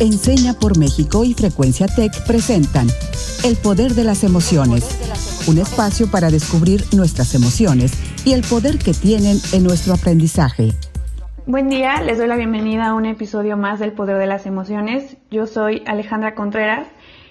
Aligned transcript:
Enseña 0.00 0.54
por 0.54 0.78
México 0.78 1.24
y 1.24 1.34
Frecuencia 1.34 1.86
Tech 1.86 2.24
presentan 2.26 2.86
El 3.44 3.56
Poder 3.56 3.92
de 3.92 4.04
las 4.04 4.24
Emociones, 4.24 4.82
un 5.46 5.58
espacio 5.58 6.10
para 6.10 6.30
descubrir 6.30 6.84
nuestras 6.96 7.34
emociones 7.34 7.92
y 8.24 8.32
el 8.32 8.40
poder 8.40 8.78
que 8.78 8.94
tienen 8.94 9.36
en 9.52 9.62
nuestro 9.62 9.92
aprendizaje. 9.92 10.70
Buen 11.44 11.68
día, 11.68 12.00
les 12.00 12.16
doy 12.16 12.28
la 12.28 12.36
bienvenida 12.36 12.86
a 12.86 12.94
un 12.94 13.04
episodio 13.04 13.58
más 13.58 13.78
del 13.78 13.92
Poder 13.92 14.16
de 14.16 14.26
las 14.26 14.46
Emociones. 14.46 15.18
Yo 15.30 15.46
soy 15.46 15.82
Alejandra 15.86 16.34
Contreras 16.34 16.88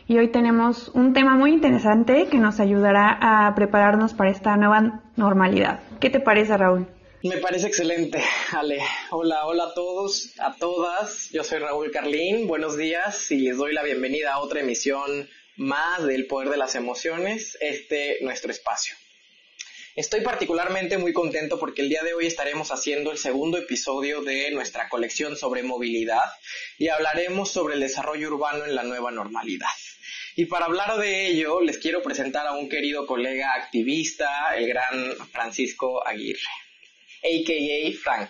y 0.08 0.20
hoy 0.20 0.28
tenemos 0.28 0.92
un 0.94 1.14
tema 1.14 1.36
muy 1.36 1.54
interesante 1.54 2.28
que 2.30 2.38
nos 2.38 2.60
ayudará 2.60 3.18
a 3.20 3.56
prepararnos 3.56 4.14
para 4.14 4.30
esta 4.30 4.56
nueva 4.58 5.02
normalidad. 5.16 5.80
¿Qué 6.00 6.12
te 6.12 6.20
parece, 6.20 6.56
Raúl? 6.56 6.86
Me 7.22 7.36
parece 7.36 7.68
excelente, 7.68 8.24
Ale. 8.54 8.82
Hola, 9.10 9.46
hola 9.46 9.66
a 9.66 9.74
todos, 9.74 10.30
a 10.40 10.56
todas. 10.56 11.30
Yo 11.32 11.44
soy 11.44 11.60
Raúl 11.60 11.92
Carlín. 11.92 12.48
Buenos 12.48 12.78
días 12.78 13.30
y 13.32 13.40
les 13.40 13.58
doy 13.58 13.74
la 13.74 13.84
bienvenida 13.84 14.32
a 14.32 14.40
otra 14.40 14.62
emisión 14.62 15.30
más 15.58 16.06
del 16.06 16.28
Poder 16.28 16.48
de 16.50 16.56
las 16.56 16.76
Emociones, 16.76 17.58
este 17.60 18.20
nuestro 18.22 18.52
espacio. 18.52 18.96
Estoy 19.98 20.22
particularmente 20.22 20.98
muy 20.98 21.12
contento 21.12 21.60
porque 21.60 21.82
el 21.82 21.90
día 21.90 22.04
de 22.04 22.14
hoy 22.14 22.26
estaremos 22.26 22.72
haciendo 22.72 23.12
el 23.12 23.18
segundo 23.18 23.58
episodio 23.58 24.22
de 24.22 24.52
nuestra 24.52 24.88
colección 24.88 25.36
sobre 25.36 25.62
movilidad 25.62 26.24
y 26.78 26.88
hablaremos 26.88 27.52
sobre 27.52 27.74
el 27.74 27.82
desarrollo 27.82 28.30
urbano 28.30 28.64
en 28.64 28.76
la 28.76 28.84
nueva 28.84 29.12
normalidad. 29.12 29.68
Y 30.38 30.46
para 30.46 30.68
hablar 30.68 30.98
de 30.98 31.28
ello, 31.28 31.60
les 31.60 31.80
quiero 31.80 32.02
presentar 32.02 32.48
a 32.48 32.54
un 32.54 32.70
querido 32.70 33.06
colega 33.06 33.56
activista, 33.56 34.56
el 34.56 34.70
gran 34.70 35.18
Francisco 35.34 36.08
Aguirre 36.08 36.69
a.k.a. 37.24 37.92
Frank. 37.92 38.30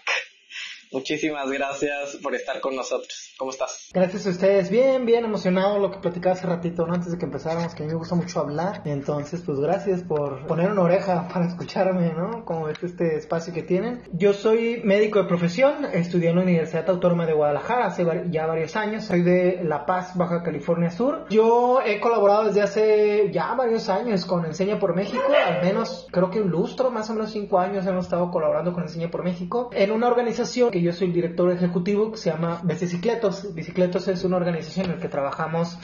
Muchísimas 0.91 1.47
gracias 1.51 2.17
por 2.23 2.33
estar 2.33 2.59
con 2.61 2.75
nosotros. 2.75 3.35
¿Cómo 3.37 3.51
estás? 3.51 3.89
Gracias 3.93 4.25
a 4.25 4.31
ustedes. 4.31 4.71
Bien, 4.71 5.05
bien 5.05 5.23
emocionado 5.23 5.77
lo 5.77 5.91
que 5.91 5.99
platicaba 5.99 6.33
hace 6.33 6.47
ratito, 6.47 6.87
¿no? 6.87 6.95
Antes 6.95 7.11
de 7.11 7.19
que 7.19 7.25
empezáramos, 7.25 7.75
que 7.75 7.83
a 7.83 7.85
mí 7.85 7.91
me 7.91 7.97
gusta 7.99 8.15
mucho 8.15 8.39
hablar. 8.39 8.81
Entonces, 8.85 9.43
pues 9.45 9.59
gracias 9.59 10.01
por 10.01 10.47
poner 10.47 10.71
una 10.71 10.81
oreja 10.81 11.27
para 11.33 11.45
escucharme, 11.45 12.11
¿no? 12.13 12.43
Como 12.43 12.69
es 12.69 12.81
este 12.81 13.17
espacio 13.17 13.53
que 13.53 13.61
tienen. 13.61 14.01
Yo 14.13 14.33
soy 14.33 14.81
médico 14.83 15.19
de 15.19 15.25
profesión, 15.25 15.85
estudié 15.85 16.29
en 16.29 16.37
la 16.37 16.41
Universidad 16.41 16.89
Autónoma 16.89 17.27
de 17.27 17.33
Guadalajara 17.33 17.85
hace 17.85 18.03
ya 18.31 18.47
varios 18.47 18.75
años. 18.75 19.05
Soy 19.05 19.21
de 19.21 19.61
La 19.63 19.85
Paz, 19.85 20.17
Baja 20.17 20.41
California 20.41 20.89
Sur. 20.89 21.27
Yo 21.29 21.81
he 21.85 21.99
colaborado 21.99 22.45
desde 22.45 22.63
hace 22.63 23.31
ya 23.31 23.53
varios 23.53 23.89
años 23.89 24.25
con 24.25 24.43
Enseña 24.43 24.79
por 24.79 24.95
México, 24.95 25.23
al 25.45 25.61
menos 25.61 26.07
creo 26.11 26.31
que 26.31 26.41
un 26.41 26.49
lustro, 26.49 26.89
más 26.89 27.11
o 27.11 27.13
menos 27.13 27.31
cinco 27.31 27.59
años 27.59 27.85
hemos 27.85 28.05
estado 28.05 28.31
colaborando 28.31 28.73
con 28.73 28.83
Enseña 28.83 29.11
por 29.11 29.23
México 29.23 29.69
en 29.71 29.91
una 29.91 30.07
organización 30.07 30.71
que 30.71 30.78
yo 30.81 30.93
soy 30.93 31.07
el 31.07 31.13
director 31.13 31.51
ejecutivo 31.51 32.11
que 32.11 32.17
se 32.17 32.29
llama 32.29 32.61
Bicicletos. 32.63 33.53
Bicicletos 33.53 34.07
es 34.07 34.23
una 34.23 34.37
organización 34.37 34.85
en 34.85 34.91
la 34.93 35.01
que 35.01 35.09
trabajamos 35.09 35.77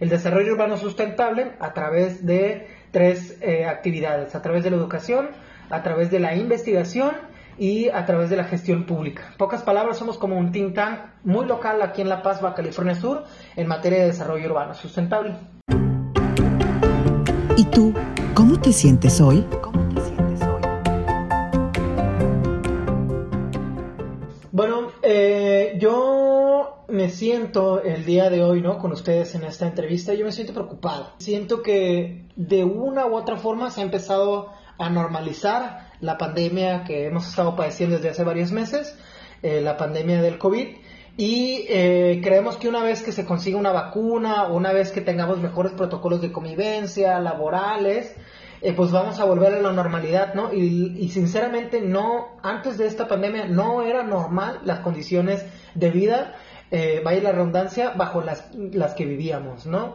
el 0.00 0.08
desarrollo 0.08 0.52
urbano 0.52 0.76
sustentable 0.76 1.52
a 1.60 1.72
través 1.72 2.24
de 2.24 2.68
tres 2.90 3.38
eh, 3.40 3.66
actividades, 3.66 4.34
a 4.34 4.42
través 4.42 4.64
de 4.64 4.70
la 4.70 4.76
educación, 4.76 5.28
a 5.70 5.82
través 5.82 6.10
de 6.10 6.20
la 6.20 6.34
investigación 6.34 7.12
y 7.58 7.88
a 7.90 8.06
través 8.06 8.30
de 8.30 8.36
la 8.36 8.44
gestión 8.44 8.86
pública. 8.86 9.28
En 9.32 9.36
pocas 9.36 9.62
palabras, 9.62 9.98
somos 9.98 10.16
como 10.16 10.38
un 10.38 10.50
think 10.50 10.74
tank 10.74 11.00
muy 11.24 11.46
local 11.46 11.82
aquí 11.82 12.00
en 12.00 12.08
La 12.08 12.22
Paz, 12.22 12.40
Baja 12.40 12.56
California 12.56 12.94
Sur, 12.94 13.24
en 13.56 13.68
materia 13.68 14.00
de 14.00 14.06
desarrollo 14.06 14.46
urbano 14.46 14.74
sustentable. 14.74 15.34
¿Y 17.56 17.64
tú, 17.64 17.92
cómo 18.34 18.58
te 18.58 18.72
sientes 18.72 19.20
hoy? 19.20 19.44
Me 27.00 27.08
siento 27.08 27.82
el 27.82 28.04
día 28.04 28.28
de 28.28 28.42
hoy, 28.42 28.60
¿no? 28.60 28.76
Con 28.76 28.92
ustedes 28.92 29.34
en 29.34 29.44
esta 29.44 29.66
entrevista, 29.66 30.12
yo 30.12 30.26
me 30.26 30.32
siento 30.32 30.52
preocupado. 30.52 31.14
Siento 31.16 31.62
que 31.62 32.26
de 32.36 32.62
una 32.62 33.06
u 33.06 33.14
otra 33.14 33.38
forma 33.38 33.70
se 33.70 33.80
ha 33.80 33.84
empezado 33.84 34.50
a 34.76 34.90
normalizar 34.90 35.92
la 36.00 36.18
pandemia 36.18 36.84
que 36.84 37.06
hemos 37.06 37.26
estado 37.26 37.56
padeciendo 37.56 37.96
desde 37.96 38.10
hace 38.10 38.22
varios 38.22 38.52
meses, 38.52 38.98
eh, 39.42 39.62
la 39.62 39.78
pandemia 39.78 40.20
del 40.20 40.36
COVID. 40.36 40.68
Y 41.16 41.64
eh, 41.70 42.20
creemos 42.22 42.58
que 42.58 42.68
una 42.68 42.82
vez 42.82 43.02
que 43.02 43.12
se 43.12 43.24
consiga 43.24 43.56
una 43.56 43.72
vacuna, 43.72 44.48
una 44.48 44.74
vez 44.74 44.92
que 44.92 45.00
tengamos 45.00 45.38
mejores 45.38 45.72
protocolos 45.72 46.20
de 46.20 46.30
convivencia, 46.30 47.18
laborales, 47.18 48.14
eh, 48.62 48.74
pues 48.74 48.90
vamos 48.90 49.18
a 49.20 49.24
volver 49.24 49.54
a 49.54 49.60
la 49.62 49.72
normalidad, 49.72 50.34
¿no? 50.34 50.52
Y, 50.52 51.08
sinceramente 51.08 51.80
no, 51.80 52.36
antes 52.42 52.76
de 52.76 52.86
esta 52.86 53.08
pandemia 53.08 53.46
no 53.46 53.80
era 53.80 54.02
normal 54.02 54.60
las 54.64 54.80
condiciones 54.80 55.46
de 55.74 55.90
vida, 55.90 56.34
eh, 56.70 57.00
vaya 57.04 57.22
la 57.22 57.32
redundancia, 57.32 57.90
bajo 57.90 58.22
las, 58.22 58.54
las 58.54 58.94
que 58.94 59.04
vivíamos, 59.04 59.66
¿no? 59.66 59.94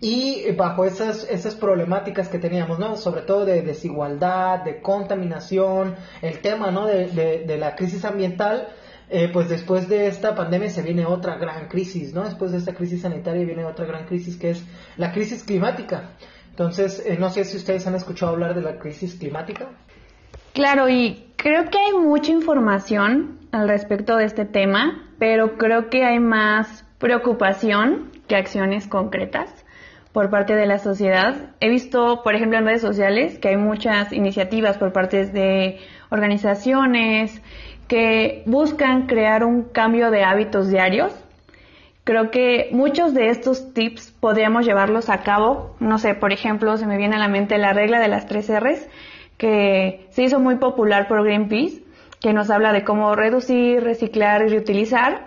Y 0.00 0.50
bajo 0.52 0.84
esas, 0.84 1.24
esas 1.30 1.54
problemáticas 1.54 2.28
que 2.28 2.38
teníamos, 2.38 2.78
¿no? 2.78 2.96
Sobre 2.96 3.22
todo 3.22 3.46
de 3.46 3.62
desigualdad, 3.62 4.62
de 4.62 4.82
contaminación, 4.82 5.94
el 6.20 6.40
tema, 6.40 6.70
¿no? 6.70 6.86
De, 6.86 7.06
de, 7.46 7.56
la 7.56 7.76
crisis 7.76 8.04
ambiental, 8.04 8.68
eh, 9.08 9.30
pues 9.32 9.48
después 9.48 9.88
de 9.88 10.08
esta 10.08 10.34
pandemia 10.34 10.68
se 10.68 10.82
viene 10.82 11.06
otra 11.06 11.36
gran 11.36 11.68
crisis, 11.68 12.12
¿no? 12.12 12.24
Después 12.24 12.52
de 12.52 12.58
esta 12.58 12.74
crisis 12.74 13.02
sanitaria 13.02 13.46
viene 13.46 13.64
otra 13.64 13.86
gran 13.86 14.04
crisis 14.04 14.36
que 14.36 14.50
es 14.50 14.62
la 14.96 15.12
crisis 15.12 15.44
climática. 15.44 16.10
Entonces, 16.50 17.02
eh, 17.06 17.16
no 17.18 17.30
sé 17.30 17.44
si 17.44 17.56
ustedes 17.56 17.86
han 17.86 17.94
escuchado 17.94 18.32
hablar 18.32 18.54
de 18.54 18.62
la 18.62 18.78
crisis 18.78 19.14
climática. 19.14 19.70
Claro, 20.56 20.88
y 20.88 21.22
creo 21.36 21.68
que 21.68 21.76
hay 21.76 21.92
mucha 21.92 22.32
información 22.32 23.40
al 23.52 23.68
respecto 23.68 24.16
de 24.16 24.24
este 24.24 24.46
tema, 24.46 25.06
pero 25.18 25.58
creo 25.58 25.90
que 25.90 26.02
hay 26.02 26.18
más 26.18 26.86
preocupación 26.96 28.10
que 28.26 28.36
acciones 28.36 28.86
concretas 28.88 29.50
por 30.14 30.30
parte 30.30 30.56
de 30.56 30.64
la 30.64 30.78
sociedad. 30.78 31.50
He 31.60 31.68
visto, 31.68 32.22
por 32.22 32.34
ejemplo, 32.34 32.56
en 32.56 32.64
redes 32.64 32.80
sociales 32.80 33.38
que 33.38 33.48
hay 33.48 33.58
muchas 33.58 34.14
iniciativas 34.14 34.78
por 34.78 34.94
parte 34.94 35.26
de 35.26 35.78
organizaciones 36.08 37.42
que 37.86 38.42
buscan 38.46 39.08
crear 39.08 39.44
un 39.44 39.64
cambio 39.64 40.10
de 40.10 40.24
hábitos 40.24 40.70
diarios 40.70 41.12
Creo 42.06 42.30
que 42.30 42.68
muchos 42.70 43.14
de 43.14 43.30
estos 43.30 43.74
tips 43.74 44.12
podríamos 44.20 44.64
llevarlos 44.64 45.10
a 45.10 45.24
cabo. 45.24 45.74
No 45.80 45.98
sé, 45.98 46.14
por 46.14 46.32
ejemplo, 46.32 46.76
se 46.76 46.86
me 46.86 46.96
viene 46.96 47.16
a 47.16 47.18
la 47.18 47.26
mente 47.26 47.58
la 47.58 47.72
regla 47.72 47.98
de 47.98 48.06
las 48.06 48.28
tres 48.28 48.48
R's, 48.48 48.86
que 49.36 50.06
se 50.10 50.22
hizo 50.22 50.40
muy 50.40 50.56
popular 50.56 51.08
por 51.08 51.22
Greenpeace, 51.24 51.82
que 52.20 52.32
nos 52.32 52.50
habla 52.50 52.72
de 52.72 52.84
cómo 52.84 53.14
reducir, 53.14 53.82
reciclar 53.82 54.42
y 54.42 54.48
reutilizar. 54.48 55.26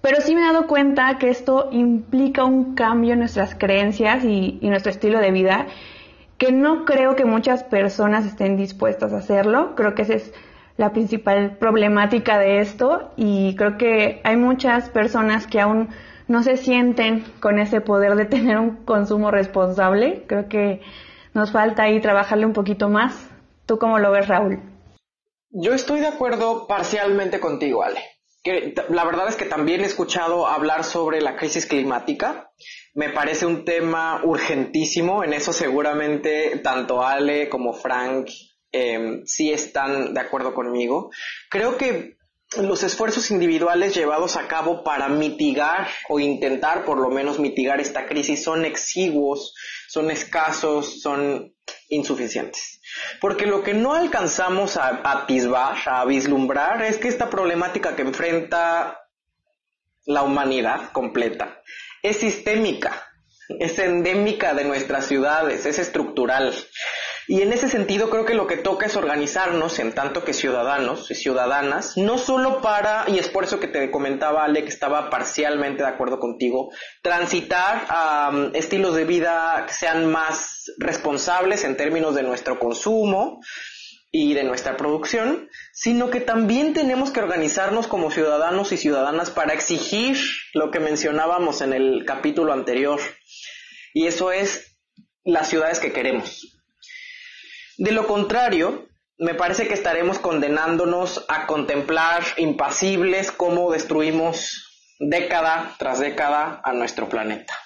Pero 0.00 0.20
sí 0.20 0.34
me 0.34 0.42
he 0.42 0.52
dado 0.52 0.66
cuenta 0.66 1.16
que 1.18 1.30
esto 1.30 1.68
implica 1.70 2.44
un 2.44 2.74
cambio 2.74 3.12
en 3.12 3.20
nuestras 3.20 3.54
creencias 3.54 4.24
y, 4.24 4.58
nuestro 4.62 4.90
estilo 4.90 5.20
de 5.20 5.30
vida, 5.30 5.66
que 6.38 6.50
no 6.50 6.84
creo 6.84 7.14
que 7.14 7.24
muchas 7.24 7.62
personas 7.62 8.26
estén 8.26 8.56
dispuestas 8.56 9.12
a 9.12 9.18
hacerlo. 9.18 9.74
Creo 9.76 9.94
que 9.94 10.02
ese 10.02 10.16
es 10.16 10.34
la 10.76 10.92
principal 10.92 11.56
problemática 11.58 12.38
de 12.38 12.58
esto 12.58 13.12
y 13.16 13.54
creo 13.54 13.78
que 13.78 14.20
hay 14.24 14.36
muchas 14.36 14.88
personas 14.88 15.46
que 15.46 15.60
aún 15.60 15.90
no 16.26 16.42
se 16.42 16.56
sienten 16.56 17.24
con 17.38 17.60
ese 17.60 17.80
poder 17.80 18.16
de 18.16 18.24
tener 18.24 18.58
un 18.58 18.84
consumo 18.84 19.30
responsable. 19.30 20.24
Creo 20.26 20.48
que 20.48 20.80
nos 21.34 21.52
falta 21.52 21.84
ahí 21.84 22.00
trabajarle 22.00 22.46
un 22.46 22.52
poquito 22.52 22.88
más. 22.88 23.28
¿Tú 23.66 23.78
cómo 23.78 23.98
lo 23.98 24.10
ves, 24.10 24.28
Raúl? 24.28 24.60
Yo 25.50 25.74
estoy 25.74 26.00
de 26.00 26.08
acuerdo 26.08 26.66
parcialmente 26.66 27.40
contigo, 27.40 27.82
Ale. 27.82 28.00
Que 28.42 28.74
la 28.88 29.04
verdad 29.04 29.28
es 29.28 29.36
que 29.36 29.44
también 29.44 29.82
he 29.82 29.86
escuchado 29.86 30.46
hablar 30.46 30.82
sobre 30.82 31.20
la 31.20 31.36
crisis 31.36 31.66
climática. 31.66 32.50
Me 32.94 33.10
parece 33.10 33.46
un 33.46 33.64
tema 33.64 34.20
urgentísimo. 34.24 35.22
En 35.22 35.32
eso 35.32 35.52
seguramente 35.52 36.58
tanto 36.62 37.02
Ale 37.02 37.48
como 37.48 37.72
Frank 37.72 38.28
eh, 38.72 39.22
sí 39.26 39.52
están 39.52 40.14
de 40.14 40.20
acuerdo 40.20 40.54
conmigo. 40.54 41.10
Creo 41.50 41.76
que 41.76 42.16
los 42.60 42.82
esfuerzos 42.82 43.30
individuales 43.30 43.94
llevados 43.94 44.36
a 44.36 44.46
cabo 44.46 44.84
para 44.84 45.08
mitigar 45.08 45.88
o 46.08 46.20
intentar 46.20 46.84
por 46.84 46.98
lo 46.98 47.10
menos 47.10 47.38
mitigar 47.38 47.80
esta 47.80 48.06
crisis 48.06 48.42
son 48.42 48.64
exiguos, 48.64 49.54
son 49.88 50.10
escasos, 50.10 51.00
son 51.00 51.54
insuficientes. 51.88 52.80
Porque 53.20 53.46
lo 53.46 53.62
que 53.62 53.74
no 53.74 53.94
alcanzamos 53.94 54.76
a 54.76 55.00
atisbar, 55.04 55.76
a 55.86 56.04
vislumbrar, 56.04 56.82
es 56.82 56.98
que 56.98 57.08
esta 57.08 57.30
problemática 57.30 57.96
que 57.96 58.02
enfrenta 58.02 58.98
la 60.04 60.22
humanidad 60.22 60.90
completa 60.92 61.62
es 62.02 62.18
sistémica, 62.18 63.06
es 63.60 63.78
endémica 63.78 64.54
de 64.54 64.64
nuestras 64.64 65.06
ciudades, 65.06 65.66
es 65.66 65.78
estructural. 65.78 66.54
Y 67.28 67.42
en 67.42 67.52
ese 67.52 67.68
sentido 67.68 68.10
creo 68.10 68.24
que 68.24 68.34
lo 68.34 68.46
que 68.46 68.56
toca 68.56 68.86
es 68.86 68.96
organizarnos 68.96 69.78
en 69.78 69.94
tanto 69.94 70.24
que 70.24 70.32
ciudadanos 70.32 71.10
y 71.10 71.14
ciudadanas, 71.14 71.96
no 71.96 72.18
solo 72.18 72.60
para, 72.60 73.04
y 73.08 73.18
es 73.18 73.28
por 73.28 73.44
eso 73.44 73.60
que 73.60 73.68
te 73.68 73.90
comentaba 73.90 74.44
Ale 74.44 74.62
que 74.62 74.70
estaba 74.70 75.10
parcialmente 75.10 75.82
de 75.82 75.88
acuerdo 75.88 76.18
contigo, 76.18 76.70
transitar 77.02 77.86
a 77.88 78.30
um, 78.32 78.50
estilos 78.54 78.94
de 78.94 79.04
vida 79.04 79.64
que 79.66 79.72
sean 79.74 80.10
más 80.10 80.72
responsables 80.78 81.64
en 81.64 81.76
términos 81.76 82.14
de 82.14 82.22
nuestro 82.22 82.58
consumo, 82.58 83.40
y 84.14 84.34
de 84.34 84.44
nuestra 84.44 84.76
producción, 84.76 85.48
sino 85.72 86.10
que 86.10 86.20
también 86.20 86.74
tenemos 86.74 87.10
que 87.10 87.20
organizarnos 87.20 87.86
como 87.86 88.10
ciudadanos 88.10 88.70
y 88.70 88.76
ciudadanas 88.76 89.30
para 89.30 89.54
exigir 89.54 90.18
lo 90.52 90.70
que 90.70 90.80
mencionábamos 90.80 91.62
en 91.62 91.72
el 91.72 92.04
capítulo 92.04 92.52
anterior. 92.52 93.00
Y 93.94 94.06
eso 94.06 94.30
es 94.30 94.76
las 95.24 95.48
ciudades 95.48 95.80
que 95.80 95.92
queremos. 95.92 96.51
De 97.82 97.90
lo 97.90 98.06
contrario, 98.06 98.86
me 99.18 99.34
parece 99.34 99.66
que 99.66 99.74
estaremos 99.74 100.20
condenándonos 100.20 101.24
a 101.26 101.48
contemplar 101.48 102.22
impasibles 102.36 103.32
cómo 103.32 103.72
destruimos 103.72 104.94
década 105.00 105.74
tras 105.80 105.98
década 105.98 106.60
a 106.62 106.74
nuestro 106.74 107.08
planeta. 107.08 107.58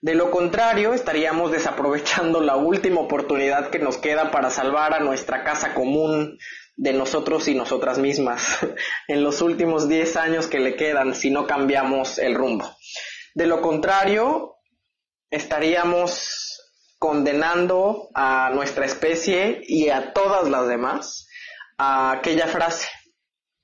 De 0.00 0.14
lo 0.14 0.30
contrario, 0.30 0.94
estaríamos 0.94 1.50
desaprovechando 1.50 2.40
la 2.40 2.54
última 2.54 3.00
oportunidad 3.00 3.70
que 3.70 3.80
nos 3.80 3.96
queda 3.96 4.30
para 4.30 4.50
salvar 4.50 4.94
a 4.94 5.00
nuestra 5.00 5.42
casa 5.42 5.74
común 5.74 6.38
de 6.76 6.92
nosotros 6.92 7.48
y 7.48 7.56
nosotras 7.56 7.98
mismas 7.98 8.58
en 9.08 9.24
los 9.24 9.42
últimos 9.42 9.88
10 9.88 10.16
años 10.18 10.46
que 10.46 10.60
le 10.60 10.76
quedan 10.76 11.16
si 11.16 11.30
no 11.30 11.48
cambiamos 11.48 12.18
el 12.18 12.36
rumbo. 12.36 12.76
De 13.34 13.46
lo 13.46 13.60
contrario, 13.60 14.54
estaríamos 15.32 16.47
condenando 16.98 18.08
a 18.14 18.50
nuestra 18.50 18.84
especie 18.84 19.60
y 19.66 19.88
a 19.88 20.12
todas 20.12 20.48
las 20.48 20.68
demás 20.68 21.28
a 21.78 22.12
aquella 22.12 22.48
frase 22.48 22.88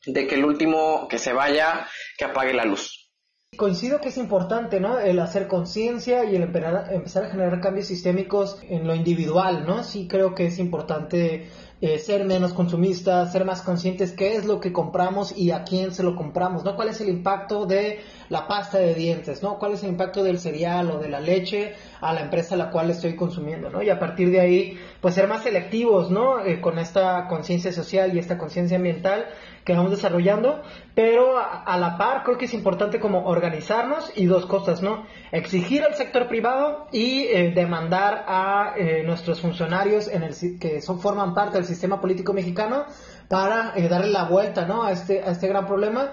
de 0.07 0.27
que 0.27 0.37
el 0.37 0.45
último 0.45 1.09
que 1.09 1.19
se 1.19 1.33
vaya, 1.33 1.87
que 2.17 2.25
apague 2.25 2.55
la 2.55 2.65
luz. 2.65 3.11
Coincido 3.57 4.01
que 4.01 4.09
es 4.09 4.19
importante, 4.19 4.81
¿no? 4.81 4.99
El 4.99 5.21
hacer 5.21 5.47
conciencia 5.47 6.25
y 6.25 6.35
el 6.37 6.43
empezar 6.43 7.25
a 7.25 7.31
generar 7.31 7.61
cambios 7.61 7.87
sistémicos 7.87 8.59
en 8.69 8.87
lo 8.87 8.95
individual, 8.95 9.65
¿no? 9.65 9.85
Sí 9.85 10.09
creo 10.09 10.35
que 10.35 10.47
es 10.47 10.59
importante 10.59 11.49
eh, 11.81 11.99
ser 11.99 12.25
menos 12.25 12.55
consumistas, 12.55 13.33
ser 13.33 13.45
más 13.45 13.61
conscientes 13.61 14.13
qué 14.13 14.37
es 14.37 14.45
lo 14.45 14.61
que 14.61 14.73
compramos 14.73 15.37
y 15.37 15.51
a 15.51 15.65
quién 15.65 15.93
se 15.93 16.03
lo 16.03 16.17
compramos, 16.17 16.65
¿no? 16.65 16.77
¿Cuál 16.77 16.89
es 16.89 17.01
el 17.01 17.09
impacto 17.09 17.67
de 17.67 18.01
la 18.29 18.47
pasta 18.47 18.79
de 18.79 18.95
dientes, 18.95 19.43
¿no? 19.43 19.59
¿Cuál 19.59 19.73
es 19.73 19.83
el 19.83 19.91
impacto 19.91 20.23
del 20.23 20.39
cereal 20.39 20.91
o 20.91 20.99
de 20.99 21.09
la 21.09 21.21
leche 21.21 21.75
a 22.01 22.13
la 22.13 22.21
empresa 22.21 22.55
a 22.55 22.59
la 22.59 22.71
cual 22.71 22.91
estoy 22.91 23.17
consumiendo, 23.17 23.71
¿no? 23.71 23.83
Y 23.83 23.91
a 23.91 23.99
partir 23.99 24.31
de 24.31 24.41
ahí, 24.41 24.79
pues 25.01 25.15
ser 25.15 25.29
más 25.29 25.43
selectivos, 25.43 26.11
¿no? 26.11 26.45
Eh, 26.45 26.61
con 26.61 26.79
esta 26.79 27.27
conciencia 27.29 27.73
social 27.73 28.15
y 28.15 28.19
esta 28.19 28.39
conciencia 28.39 28.77
ambiental 28.77 29.27
que 29.65 29.73
vamos 29.73 29.91
desarrollando, 29.91 30.63
pero 30.95 31.39
a, 31.39 31.77
la 31.79 31.97
par 31.97 32.23
creo 32.23 32.37
que 32.37 32.45
es 32.45 32.55
importante 32.55 33.01
como 33.01 33.27
organizarnos 33.27 34.13
y 34.15 34.27
dos 34.27 34.45
cosas, 34.45 34.83
¿no? 34.83 35.07
Exigir 35.33 35.83
al 35.83 35.95
sector 35.95 36.29
privado 36.29 36.87
y 36.93 37.23
eh, 37.23 37.53
demandar 37.55 38.25
a 38.29 38.75
eh, 38.77 39.03
nuestros 39.05 39.41
funcionarios 39.41 40.09
en 40.09 40.23
el, 40.23 40.35
que 40.59 40.83
son, 40.83 41.01
forman 41.01 41.35
parte 41.35 41.57
del 41.57 41.67
sistema 41.67 42.01
político 42.01 42.35
mexicano 42.35 42.85
para 43.29 43.73
eh, 43.75 43.89
darle 43.89 44.11
la 44.11 44.25
vuelta, 44.25 44.67
¿no? 44.67 44.85
A 44.85 44.93
este, 44.93 45.23
a 45.23 45.31
este 45.31 45.49
gran 45.49 45.67
problema. 45.67 46.13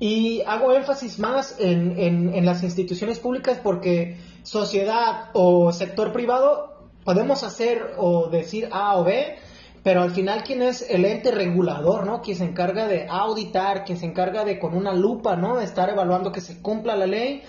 Y 0.00 0.42
hago 0.46 0.72
énfasis 0.72 1.18
más 1.18 1.56
en, 1.58 1.98
en, 1.98 2.34
en 2.34 2.46
las 2.46 2.62
instituciones 2.62 3.20
públicas 3.20 3.60
porque 3.62 4.16
sociedad 4.42 5.30
o 5.34 5.72
sector 5.72 6.12
privado 6.12 6.90
podemos 7.04 7.42
hacer 7.42 7.94
o 7.96 8.28
decir 8.28 8.68
A 8.70 8.96
o 8.96 9.04
B, 9.04 9.36
pero 9.82 10.02
al 10.02 10.10
final 10.10 10.42
quién 10.44 10.62
es 10.62 10.88
el 10.88 11.04
ente 11.04 11.30
regulador, 11.30 12.04
¿no? 12.04 12.20
Quien 12.20 12.36
se 12.36 12.44
encarga 12.44 12.86
de 12.86 13.06
auditar, 13.08 13.84
quien 13.84 13.98
se 13.98 14.06
encarga 14.06 14.44
de 14.44 14.58
con 14.58 14.76
una 14.76 14.92
lupa, 14.92 15.36
¿no? 15.36 15.60
Estar 15.60 15.88
evaluando 15.90 16.32
que 16.32 16.40
se 16.40 16.60
cumpla 16.60 16.96
la 16.96 17.06
ley, 17.06 17.42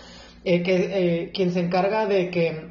eh, 0.44 0.64
que 0.64 0.76
eh, 0.76 1.32
quien 1.34 1.52
se 1.52 1.60
encarga 1.60 2.06
de 2.06 2.30
que 2.30 2.70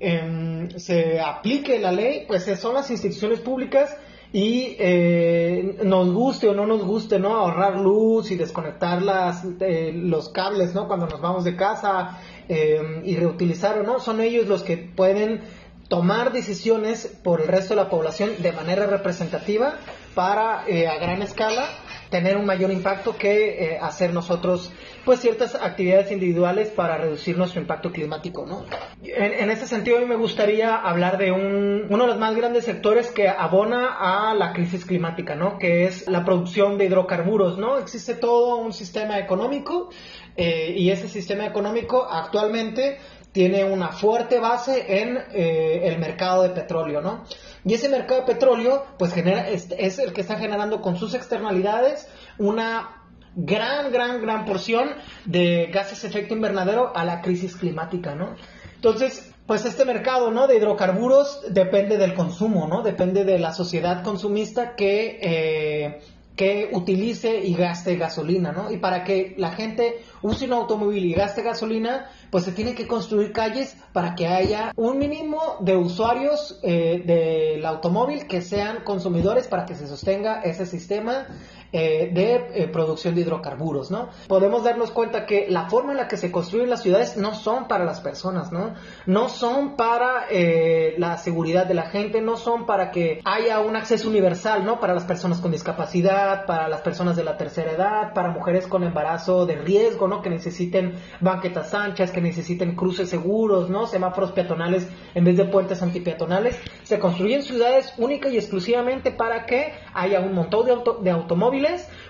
em, 0.00 0.70
se 0.70 1.20
aplique 1.20 1.78
la 1.78 1.92
ley, 1.92 2.24
pues 2.26 2.44
son 2.58 2.74
las 2.74 2.90
instituciones 2.90 3.40
públicas 3.40 3.96
y 4.32 4.76
eh, 4.78 5.78
nos 5.84 6.12
guste 6.12 6.48
o 6.48 6.54
no 6.54 6.66
nos 6.66 6.84
guste, 6.84 7.18
¿no? 7.18 7.34
Ahorrar 7.36 7.80
luz 7.80 8.30
y 8.30 8.36
desconectar 8.36 9.00
las, 9.00 9.42
los 9.44 10.28
cables, 10.28 10.74
¿no? 10.74 10.86
Cuando 10.86 11.06
nos 11.06 11.20
vamos 11.20 11.44
de 11.44 11.56
casa 11.56 12.18
em, 12.48 13.02
y 13.06 13.16
reutilizar 13.16 13.78
o 13.78 13.84
no, 13.84 14.00
son 14.00 14.20
ellos 14.20 14.46
los 14.48 14.62
que 14.62 14.76
pueden 14.76 15.40
tomar 15.88 16.32
decisiones 16.32 17.06
por 17.22 17.40
el 17.40 17.48
resto 17.48 17.74
de 17.74 17.82
la 17.82 17.90
población 17.90 18.30
de 18.38 18.52
manera 18.52 18.86
representativa 18.86 19.76
para 20.14 20.64
eh, 20.66 20.86
a 20.86 20.98
gran 20.98 21.22
escala 21.22 21.66
tener 22.10 22.36
un 22.36 22.46
mayor 22.46 22.70
impacto 22.70 23.16
que 23.16 23.74
eh, 23.74 23.78
hacer 23.80 24.12
nosotros 24.12 24.72
pues 25.04 25.20
ciertas 25.20 25.54
actividades 25.54 26.10
individuales 26.10 26.68
para 26.68 26.96
reducir 26.96 27.36
nuestro 27.36 27.60
impacto 27.60 27.92
climático, 27.92 28.46
¿no? 28.46 28.64
En, 29.02 29.50
este 29.50 29.66
sentido 29.66 29.98
a 29.98 30.00
mí 30.00 30.06
me 30.06 30.16
gustaría 30.16 30.74
hablar 30.76 31.18
de 31.18 31.32
un, 31.32 31.86
uno 31.88 32.04
de 32.04 32.08
los 32.08 32.18
más 32.18 32.34
grandes 32.34 32.64
sectores 32.64 33.10
que 33.10 33.28
abona 33.28 33.96
a 33.98 34.34
la 34.34 34.52
crisis 34.52 34.84
climática, 34.84 35.34
¿no? 35.34 35.58
Que 35.58 35.84
es 35.84 36.08
la 36.08 36.24
producción 36.24 36.78
de 36.78 36.86
hidrocarburos, 36.86 37.58
¿no? 37.58 37.78
Existe 37.78 38.14
todo 38.14 38.56
un 38.56 38.72
sistema 38.72 39.18
económico 39.18 39.90
eh, 40.36 40.74
y 40.76 40.90
ese 40.90 41.08
sistema 41.08 41.46
económico 41.46 42.06
actualmente 42.10 42.98
tiene 43.32 43.64
una 43.64 43.88
fuerte 43.88 44.38
base 44.38 45.02
en 45.02 45.18
eh, 45.32 45.82
el 45.84 45.98
mercado 45.98 46.42
de 46.42 46.50
petróleo, 46.50 47.00
¿no? 47.00 47.24
Y 47.64 47.74
ese 47.74 47.88
mercado 47.88 48.20
de 48.20 48.26
petróleo, 48.26 48.84
pues 48.98 49.12
genera, 49.12 49.48
es, 49.48 49.68
es, 49.76 49.98
el 49.98 50.12
que 50.12 50.22
está 50.22 50.38
generando 50.38 50.80
con 50.80 50.96
sus 50.96 51.14
externalidades 51.14 52.08
una 52.38 53.02
gran, 53.36 53.92
gran, 53.92 54.22
gran 54.22 54.44
porción 54.44 54.90
de 55.24 55.66
gases 55.72 56.02
de 56.02 56.08
efecto 56.08 56.34
invernadero 56.34 56.92
a 56.96 57.04
la 57.04 57.20
crisis 57.20 57.56
climática, 57.56 58.14
¿no? 58.14 58.36
Entonces, 58.74 59.32
pues 59.46 59.64
este 59.64 59.84
mercado, 59.84 60.30
¿no? 60.30 60.46
De 60.46 60.56
hidrocarburos 60.56 61.42
depende 61.50 61.96
del 61.96 62.14
consumo, 62.14 62.66
¿no? 62.68 62.82
Depende 62.82 63.24
de 63.24 63.38
la 63.38 63.52
sociedad 63.52 64.02
consumista 64.02 64.74
que 64.76 65.18
eh, 65.22 66.00
que 66.38 66.70
utilice 66.72 67.40
y 67.40 67.52
gaste 67.54 67.96
gasolina, 67.96 68.52
¿no? 68.52 68.70
Y 68.70 68.76
para 68.76 69.02
que 69.02 69.34
la 69.38 69.50
gente 69.50 70.04
use 70.22 70.44
un 70.44 70.52
automóvil 70.52 71.04
y 71.04 71.12
gaste 71.12 71.42
gasolina, 71.42 72.06
pues 72.30 72.44
se 72.44 72.52
tiene 72.52 72.76
que 72.76 72.86
construir 72.86 73.32
calles 73.32 73.76
para 73.92 74.14
que 74.14 74.28
haya 74.28 74.72
un 74.76 74.98
mínimo 74.98 75.56
de 75.58 75.76
usuarios 75.76 76.60
eh, 76.62 77.02
del 77.04 77.66
automóvil 77.66 78.28
que 78.28 78.40
sean 78.40 78.84
consumidores 78.84 79.48
para 79.48 79.66
que 79.66 79.74
se 79.74 79.88
sostenga 79.88 80.40
ese 80.42 80.64
sistema 80.64 81.26
eh, 81.70 82.08
de 82.14 82.62
eh, 82.62 82.68
producción 82.68 83.14
de 83.14 83.20
hidrocarburos, 83.20 83.90
¿no? 83.90 84.08
Podemos 84.26 84.64
darnos 84.64 84.90
cuenta 84.90 85.26
que 85.26 85.48
la 85.50 85.68
forma 85.68 85.92
en 85.92 85.98
la 85.98 86.08
que 86.08 86.16
se 86.16 86.32
construyen 86.32 86.70
las 86.70 86.80
ciudades 86.80 87.18
no 87.18 87.34
son 87.34 87.68
para 87.68 87.84
las 87.84 88.00
personas, 88.00 88.50
¿no? 88.50 88.72
No 89.04 89.28
son 89.28 89.76
para 89.76 90.28
eh, 90.30 90.94
la 90.96 91.18
seguridad 91.18 91.66
de 91.66 91.74
la 91.74 91.90
gente, 91.90 92.22
no 92.22 92.38
son 92.38 92.64
para 92.64 92.90
que 92.90 93.20
haya 93.22 93.60
un 93.60 93.76
acceso 93.76 94.08
universal, 94.08 94.64
¿no? 94.64 94.80
Para 94.80 94.94
las 94.94 95.04
personas 95.04 95.40
con 95.42 95.52
discapacidad, 95.52 96.46
para 96.46 96.68
las 96.68 96.80
personas 96.80 97.16
de 97.16 97.24
la 97.24 97.36
tercera 97.36 97.72
edad, 97.72 98.14
para 98.14 98.30
mujeres 98.30 98.66
con 98.66 98.82
embarazo 98.82 99.44
de 99.44 99.56
riesgo, 99.56 100.08
¿no? 100.08 100.22
Que 100.22 100.30
necesiten 100.30 100.94
banquetas 101.20 101.74
anchas, 101.74 102.12
que 102.12 102.22
necesiten 102.22 102.76
cruces 102.76 103.10
seguros, 103.10 103.68
¿no? 103.68 103.86
Semáforos 103.86 104.32
peatonales 104.32 104.88
en 105.14 105.22
vez 105.22 105.36
de 105.36 105.44
puentes 105.44 105.82
antipeatonales. 105.82 106.58
Se 106.84 106.98
construyen 106.98 107.42
ciudades 107.42 107.92
única 107.98 108.30
y 108.30 108.38
exclusivamente 108.38 109.10
para 109.10 109.44
que 109.44 109.74
haya 109.92 110.20
un 110.20 110.32
montón 110.32 110.64
de, 110.64 110.72
auto 110.72 110.94
de 111.02 111.10
automóviles 111.10 111.57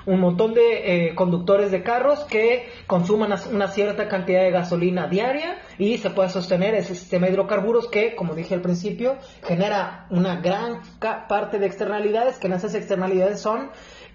un 0.06 0.20
montón 0.20 0.54
de 0.54 1.08
eh, 1.08 1.14
conductores 1.14 1.70
de 1.70 1.82
carros 1.82 2.24
que 2.24 2.68
consuman 2.86 3.32
una 3.52 3.68
cierta 3.68 4.08
cantidad 4.08 4.42
de 4.42 4.50
gasolina 4.50 5.06
diaria 5.06 5.58
y 5.78 5.98
se 5.98 6.10
puede 6.10 6.30
sostener 6.30 6.74
ese 6.74 6.94
sistema 6.94 7.26
de 7.26 7.32
hidrocarburos 7.32 7.88
que, 7.88 8.14
como 8.14 8.34
dije 8.34 8.54
al 8.54 8.62
principio, 8.62 9.16
genera 9.44 10.06
una 10.10 10.40
gran 10.40 10.80
parte 11.28 11.58
de 11.58 11.66
externalidades, 11.66 12.38
que 12.38 12.46
en 12.46 12.54
esas 12.54 12.74
externalidades 12.74 13.40
son 13.40 13.70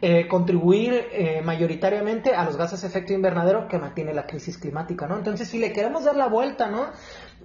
eh, 0.06 0.28
contribuir 0.28 1.06
eh, 1.14 1.42
mayoritariamente 1.42 2.36
a 2.36 2.44
los 2.44 2.58
gases 2.58 2.82
de 2.82 2.88
efecto 2.90 3.14
invernadero 3.14 3.70
que 3.70 3.80
mantiene 3.80 4.14
la 4.14 4.26
crisis 4.26 4.58
climática, 4.58 5.08
¿no? 5.08 5.16
Entonces, 5.16 5.48
si 5.48 5.60
le 5.60 5.72
queremos 5.72 6.04
dar 6.04 6.18
la 6.18 6.28
vuelta, 6.28 6.68
¿no? 6.70 6.88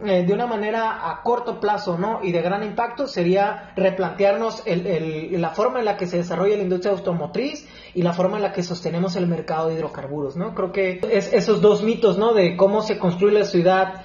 Eh, 0.06 0.24
de 0.24 0.32
una 0.32 0.46
manera 0.46 1.10
a 1.10 1.22
corto 1.22 1.58
plazo, 1.58 1.98
¿no? 1.98 2.20
Y 2.22 2.30
de 2.30 2.40
gran 2.40 2.62
impacto 2.62 3.08
sería 3.08 3.72
replantearnos 3.74 4.62
el, 4.64 5.40
la 5.40 5.50
forma 5.50 5.80
en 5.80 5.86
la 5.86 5.96
que 5.96 6.06
se 6.06 6.18
desarrolla 6.18 6.56
la 6.56 6.62
industria 6.62 6.92
automotriz 6.92 7.66
y 7.94 8.02
la 8.02 8.12
forma 8.12 8.36
en 8.36 8.44
la 8.44 8.52
que 8.52 8.62
sostenemos 8.62 9.16
el 9.16 9.26
mercado 9.26 9.68
de 9.68 9.74
hidrocarburos, 9.74 10.36
¿no? 10.36 10.54
Creo 10.54 10.70
que 10.70 11.00
es 11.10 11.32
esos 11.32 11.60
dos 11.60 11.82
mitos, 11.82 12.16
¿no? 12.16 12.32
De 12.32 12.56
cómo 12.56 12.82
se 12.82 12.96
construye 12.96 13.40
la 13.40 13.44
ciudad 13.44 14.04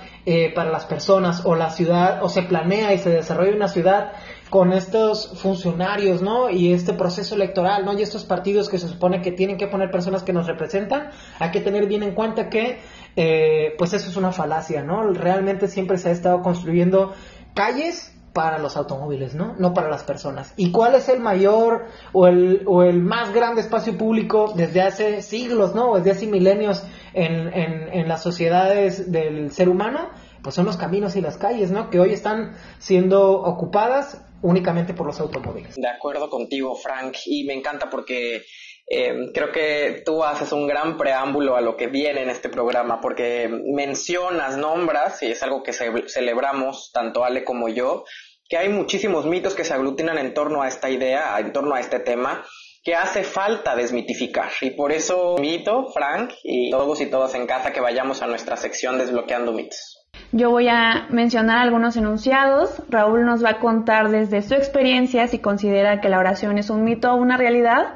para 0.55 0.71
las 0.71 0.85
personas 0.85 1.45
o 1.45 1.53
la 1.53 1.69
ciudad 1.69 2.23
o 2.23 2.29
se 2.29 2.43
planea 2.43 2.93
y 2.93 2.97
se 2.97 3.09
desarrolla 3.09 3.55
una 3.55 3.67
ciudad 3.67 4.13
con 4.53 4.71
estos 4.71 5.31
funcionarios, 5.41 6.21
¿no? 6.21 6.47
Y 6.51 6.73
este 6.73 6.93
proceso 6.93 7.33
electoral, 7.33 7.85
¿no? 7.85 7.97
Y 7.97 8.03
estos 8.03 8.23
partidos 8.23 8.69
que 8.69 8.77
se 8.77 8.87
supone 8.87 9.19
que 9.19 9.31
tienen 9.31 9.57
que 9.57 9.65
poner 9.65 9.89
personas 9.89 10.21
que 10.21 10.31
nos 10.31 10.45
representan, 10.45 11.09
hay 11.39 11.49
que 11.49 11.59
tener 11.59 11.87
bien 11.87 12.03
en 12.03 12.13
cuenta 12.13 12.49
que, 12.49 12.77
eh, 13.15 13.73
pues 13.77 13.93
eso 13.93 14.09
es 14.09 14.15
una 14.15 14.31
falacia, 14.31 14.83
¿no? 14.83 15.11
Realmente 15.13 15.67
siempre 15.67 15.97
se 15.97 16.09
ha 16.09 16.11
estado 16.11 16.41
construyendo 16.41 17.13
calles 17.53 18.13
para 18.33 18.57
los 18.57 18.75
automóviles, 18.77 19.35
¿no? 19.35 19.55
No 19.59 19.73
para 19.73 19.89
las 19.89 20.03
personas. 20.03 20.53
¿Y 20.57 20.71
cuál 20.71 20.95
es 20.95 21.07
el 21.07 21.19
mayor 21.19 21.85
o 22.13 22.27
el, 22.27 22.63
o 22.65 22.83
el 22.83 22.99
más 22.99 23.31
grande 23.33 23.61
espacio 23.61 23.95
público 23.97 24.53
desde 24.55 24.81
hace 24.81 25.21
siglos, 25.21 25.75
¿no? 25.75 25.95
Desde 25.95 26.11
hace 26.11 26.27
milenios 26.27 26.83
en, 27.13 27.53
en, 27.53 27.93
en 27.93 28.07
las 28.07 28.23
sociedades 28.23 29.11
del 29.11 29.51
ser 29.51 29.69
humano? 29.69 30.09
pues 30.43 30.55
son 30.55 30.65
los 30.65 30.77
caminos 30.77 31.15
y 31.15 31.21
las 31.21 31.37
calles, 31.37 31.71
¿no? 31.71 31.89
Que 31.89 31.99
hoy 31.99 32.11
están 32.11 32.55
siendo 32.77 33.31
ocupadas 33.31 34.21
únicamente 34.41 34.93
por 34.93 35.07
los 35.07 35.19
automóviles. 35.21 35.75
De 35.75 35.87
acuerdo 35.87 36.29
contigo, 36.29 36.75
Frank, 36.75 37.15
y 37.25 37.45
me 37.45 37.53
encanta 37.53 37.89
porque 37.89 38.43
eh, 38.87 39.31
creo 39.33 39.51
que 39.51 40.03
tú 40.05 40.23
haces 40.23 40.51
un 40.51 40.67
gran 40.67 40.97
preámbulo 40.97 41.55
a 41.55 41.61
lo 41.61 41.77
que 41.77 41.87
viene 41.87 42.23
en 42.23 42.29
este 42.29 42.49
programa, 42.49 42.99
porque 43.01 43.49
mencionas, 43.49 44.57
nombras, 44.57 45.21
y 45.23 45.31
es 45.31 45.41
algo 45.43 45.63
que 45.63 45.73
celebramos 45.73 46.91
tanto 46.93 47.23
Ale 47.23 47.43
como 47.43 47.69
yo, 47.69 48.05
que 48.47 48.57
hay 48.57 48.69
muchísimos 48.69 49.25
mitos 49.25 49.55
que 49.55 49.63
se 49.63 49.73
aglutinan 49.73 50.17
en 50.17 50.33
torno 50.33 50.61
a 50.61 50.67
esta 50.67 50.89
idea, 50.89 51.39
en 51.39 51.53
torno 51.53 51.75
a 51.75 51.79
este 51.79 51.99
tema, 51.99 52.43
que 52.83 52.95
hace 52.95 53.23
falta 53.23 53.75
desmitificar. 53.75 54.49
Y 54.61 54.71
por 54.71 54.91
eso 54.91 55.37
mito, 55.39 55.87
Frank, 55.93 56.33
y 56.43 56.69
todos 56.69 56.99
y 56.99 57.05
todas 57.05 57.33
en 57.35 57.47
casa 57.47 57.71
que 57.71 57.79
vayamos 57.79 58.21
a 58.21 58.27
nuestra 58.27 58.57
sección 58.57 58.97
desbloqueando 58.97 59.53
mitos. 59.53 60.03
Yo 60.33 60.49
voy 60.49 60.67
a 60.67 61.07
mencionar 61.09 61.59
algunos 61.59 61.95
enunciados. 61.95 62.81
Raúl 62.89 63.25
nos 63.25 63.43
va 63.43 63.51
a 63.51 63.59
contar 63.59 64.09
desde 64.09 64.41
su 64.41 64.55
experiencia 64.55 65.27
si 65.27 65.39
considera 65.39 66.01
que 66.01 66.09
la 66.09 66.19
oración 66.19 66.57
es 66.57 66.69
un 66.69 66.83
mito 66.83 67.13
o 67.13 67.15
una 67.15 67.37
realidad. 67.37 67.95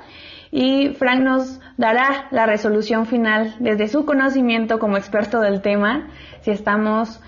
Y 0.52 0.90
Frank 0.90 1.22
nos 1.22 1.60
dará 1.78 2.28
la 2.32 2.46
resolución 2.46 3.06
final 3.06 3.56
desde 3.60 3.88
su 3.88 4.06
conocimiento 4.06 4.80
como 4.80 4.98
experto 4.98 5.40
del 5.42 5.62
tema, 5.62 6.10
si 6.42 6.52
estamos 6.52 7.20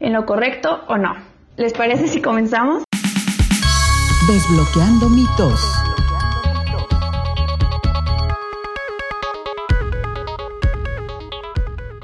en 0.00 0.12
lo 0.12 0.26
correcto 0.26 0.84
o 0.88 0.96
no. 0.96 1.14
¿Les 1.56 1.72
parece 1.72 2.08
si 2.08 2.20
comenzamos? 2.20 2.84
Desbloqueando 4.26 5.08
mitos. 5.08 5.60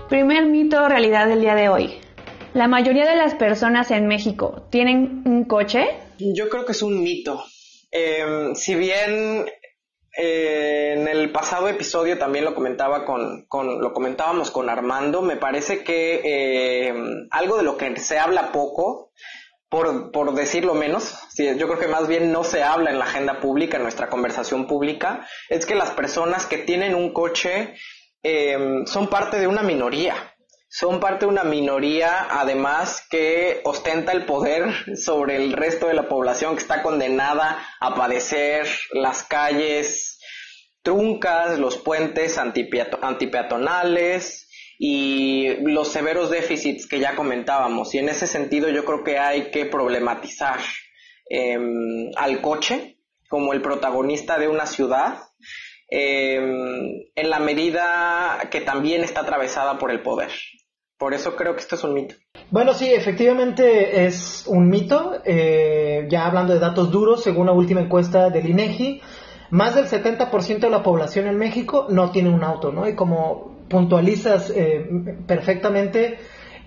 Primer 0.08 0.46
mito 0.46 0.82
o 0.82 0.88
realidad 0.88 1.28
del 1.28 1.40
día 1.40 1.54
de 1.54 1.68
hoy. 1.68 1.94
¿La 2.52 2.66
mayoría 2.66 3.08
de 3.08 3.16
las 3.16 3.34
personas 3.34 3.92
en 3.92 4.08
México 4.08 4.66
tienen 4.70 5.22
un 5.24 5.44
coche? 5.44 5.86
Yo 6.18 6.48
creo 6.48 6.64
que 6.64 6.72
es 6.72 6.82
un 6.82 7.02
mito. 7.02 7.44
Em, 7.92 8.54
si 8.54 8.74
bien 8.74 9.46
eh, 10.16 10.94
en 10.96 11.06
el 11.06 11.30
pasado 11.30 11.68
episodio 11.68 12.18
también 12.18 12.44
lo 12.44 12.54
comentaba 12.54 13.04
con, 13.04 13.46
lo 13.80 13.92
comentábamos 13.92 14.50
con 14.50 14.68
Armando, 14.68 15.22
me 15.22 15.36
parece 15.36 15.84
que 15.84 16.88
em, 16.88 17.28
algo 17.30 17.56
de 17.56 17.62
lo 17.62 17.76
que 17.76 17.96
se 17.96 18.18
habla 18.18 18.50
poco, 18.50 19.12
por, 19.68 20.10
por 20.10 20.34
decirlo 20.34 20.74
menos, 20.74 21.16
yo 21.38 21.66
creo 21.68 21.78
que 21.78 21.86
más 21.86 22.08
bien 22.08 22.32
no 22.32 22.42
se 22.42 22.64
habla 22.64 22.90
en 22.90 22.98
la 22.98 23.04
agenda 23.04 23.38
pública, 23.38 23.76
en 23.76 23.84
nuestra 23.84 24.08
conversación 24.08 24.66
pública, 24.66 25.26
es 25.48 25.64
que 25.64 25.76
las 25.76 25.92
personas 25.92 26.46
que 26.46 26.58
tienen 26.58 26.96
un 26.96 27.12
coche 27.12 27.74
em, 28.22 28.84
son 28.86 29.08
parte 29.08 29.38
de 29.38 29.46
una 29.46 29.62
minoría 29.62 30.29
son 30.72 31.00
parte 31.00 31.26
de 31.26 31.32
una 31.32 31.42
minoría, 31.42 32.28
además, 32.30 33.04
que 33.10 33.60
ostenta 33.64 34.12
el 34.12 34.24
poder 34.24 34.72
sobre 34.96 35.34
el 35.34 35.52
resto 35.52 35.88
de 35.88 35.94
la 35.94 36.08
población 36.08 36.54
que 36.54 36.62
está 36.62 36.80
condenada 36.80 37.58
a 37.80 37.96
padecer 37.96 38.68
las 38.92 39.24
calles 39.24 40.20
truncas, 40.82 41.58
los 41.58 41.76
puentes 41.76 42.38
antipeatonales 42.38 44.48
y 44.78 45.48
los 45.62 45.88
severos 45.88 46.30
déficits 46.30 46.86
que 46.86 47.00
ya 47.00 47.16
comentábamos. 47.16 47.92
Y 47.94 47.98
en 47.98 48.08
ese 48.08 48.28
sentido 48.28 48.70
yo 48.70 48.84
creo 48.84 49.02
que 49.02 49.18
hay 49.18 49.50
que 49.50 49.66
problematizar 49.66 50.60
em, 51.28 52.12
al 52.16 52.40
coche 52.40 53.00
como 53.28 53.52
el 53.52 53.60
protagonista 53.60 54.38
de 54.38 54.46
una 54.46 54.66
ciudad 54.66 55.18
em, 55.88 56.92
en 57.16 57.28
la 57.28 57.40
medida 57.40 58.46
que 58.52 58.60
también 58.60 59.02
está 59.02 59.22
atravesada 59.22 59.76
por 59.76 59.90
el 59.90 60.00
poder. 60.00 60.30
Por 61.00 61.14
eso 61.14 61.34
creo 61.34 61.54
que 61.54 61.60
esto 61.60 61.76
es 61.76 61.84
un 61.84 61.94
mito. 61.94 62.14
Bueno, 62.50 62.74
sí, 62.74 62.92
efectivamente 62.92 64.04
es 64.04 64.44
un 64.46 64.68
mito. 64.68 65.14
Eh, 65.24 66.06
ya 66.10 66.26
hablando 66.26 66.52
de 66.52 66.58
datos 66.58 66.90
duros, 66.90 67.22
según 67.22 67.46
la 67.46 67.52
última 67.52 67.80
encuesta 67.80 68.28
del 68.28 68.50
INEGI, 68.50 69.00
más 69.48 69.74
del 69.76 69.86
70% 69.86 70.58
de 70.58 70.68
la 70.68 70.82
población 70.82 71.26
en 71.26 71.38
México 71.38 71.86
no 71.88 72.10
tiene 72.10 72.28
un 72.28 72.44
auto, 72.44 72.70
¿no? 72.70 72.86
Y 72.86 72.94
como 72.94 73.64
puntualizas 73.70 74.52
eh, 74.54 74.86
perfectamente, 75.26 76.18